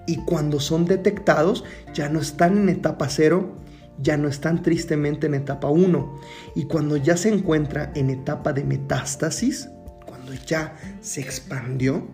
Y 0.06 0.18
cuando 0.18 0.60
son 0.60 0.86
detectados, 0.86 1.64
ya 1.94 2.10
no 2.10 2.20
están 2.20 2.58
en 2.58 2.70
etapa 2.70 3.10
cero, 3.10 3.56
ya 4.00 4.18
no 4.18 4.28
están 4.28 4.62
tristemente 4.62 5.28
en 5.28 5.34
etapa 5.34 5.70
1. 5.70 6.20
Y 6.56 6.66
cuando 6.66 6.98
ya 6.98 7.18
se 7.18 7.30
encuentra 7.30 7.92
en 7.96 8.10
etapa 8.10 8.54
de 8.54 8.64
metástasis, 8.64 9.70
cuando 10.06 10.34
ya 10.46 10.76
se 11.02 11.22
expandió, 11.22 12.08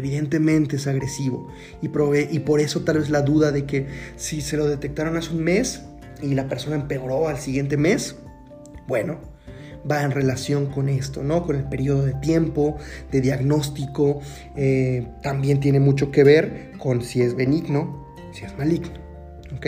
evidentemente 0.00 0.76
es 0.76 0.86
agresivo. 0.86 1.48
Y, 1.80 1.86
y 1.86 2.38
por 2.40 2.60
eso 2.60 2.82
tal 2.82 2.98
vez 2.98 3.10
la 3.10 3.22
duda 3.22 3.52
de 3.52 3.64
que 3.64 3.86
si 4.16 4.40
se 4.40 4.56
lo 4.56 4.66
detectaron 4.66 5.16
hace 5.16 5.32
un 5.32 5.42
mes 5.44 5.82
y 6.22 6.34
la 6.34 6.48
persona 6.48 6.76
empeoró 6.76 7.28
al 7.28 7.38
siguiente 7.38 7.76
mes, 7.76 8.16
bueno, 8.88 9.20
va 9.90 10.02
en 10.02 10.10
relación 10.10 10.66
con 10.66 10.88
esto, 10.88 11.22
¿no? 11.22 11.46
Con 11.46 11.56
el 11.56 11.64
periodo 11.64 12.04
de 12.04 12.14
tiempo, 12.14 12.76
de 13.10 13.20
diagnóstico. 13.20 14.20
Eh, 14.56 15.06
también 15.22 15.60
tiene 15.60 15.80
mucho 15.80 16.10
que 16.10 16.24
ver 16.24 16.72
con 16.78 17.02
si 17.02 17.22
es 17.22 17.34
benigno, 17.34 18.06
si 18.32 18.44
es 18.44 18.56
maligno. 18.58 18.98
¿Ok? 19.56 19.66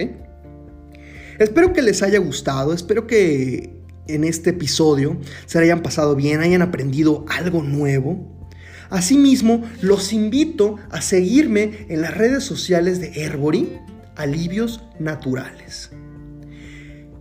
Espero 1.39 1.73
que 1.73 1.83
les 1.83 2.03
haya 2.03 2.19
gustado, 2.19 2.73
espero 2.73 3.07
que 3.07 3.83
en 4.07 4.25
este 4.25 4.51
episodio 4.51 5.19
se 5.47 5.59
hayan 5.59 5.83
pasado 5.83 6.15
bien, 6.15 6.41
hayan 6.41 6.63
aprendido 6.63 7.25
algo 7.29 7.63
nuevo. 7.63 8.42
Asimismo, 8.93 9.63
los 9.81 10.13
invito 10.13 10.77
a 10.91 11.01
seguirme 11.01 11.87
en 11.89 12.03
las 12.03 12.15
redes 12.15 12.45
sociales 12.45 13.01
de 13.01 13.23
Herbory, 13.23 13.79
Alivios 14.17 14.83
Naturales. 14.99 15.89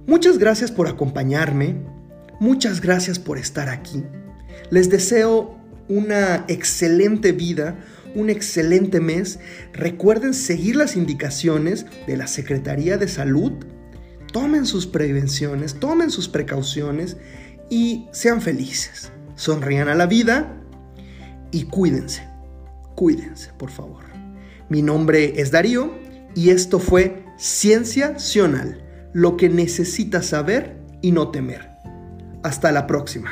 Muchas 0.06 0.38
gracias 0.38 0.70
por 0.70 0.90
acompañarme. 0.90 1.78
Muchas 2.42 2.82
gracias 2.82 3.20
por 3.20 3.38
estar 3.38 3.70
aquí. 3.70 4.04
Les 4.70 4.90
deseo 4.90 5.58
una 5.88 6.44
excelente 6.50 7.32
vida, 7.32 7.80
un 8.16 8.30
excelente 8.30 9.00
mes. 9.00 9.40
Recuerden 9.72 10.34
seguir 10.34 10.76
las 10.76 10.98
indicaciones 10.98 11.86
de 12.06 12.18
la 12.18 12.28
Secretaría 12.28 12.98
de 12.98 13.08
Salud. 13.08 13.54
Tomen 14.34 14.66
sus 14.66 14.88
prevenciones, 14.88 15.76
tomen 15.76 16.12
sus 16.12 16.28
precauciones 16.28 17.16
y 17.70 18.10
sean 18.12 18.42
felices. 18.42 19.14
Sonrían 19.36 19.88
a 19.88 19.96
la 19.96 20.06
vida 20.06 20.61
y 21.52 21.64
cuídense. 21.66 22.28
Cuídense, 22.96 23.52
por 23.58 23.70
favor. 23.70 24.04
Mi 24.70 24.82
nombre 24.82 25.42
es 25.42 25.52
Darío 25.52 25.94
y 26.36 26.50
esto 26.50 26.80
fue 26.80 27.26
Ciencia 27.38 28.20
Sional, 28.20 28.84
lo 29.14 29.36
que 29.38 29.50
necesitas 29.50 30.28
saber 30.28 30.78
y 31.02 31.12
no 31.12 31.30
temer. 31.30 31.70
Hasta 32.44 32.72
la 32.72 32.88
próxima. 32.88 33.32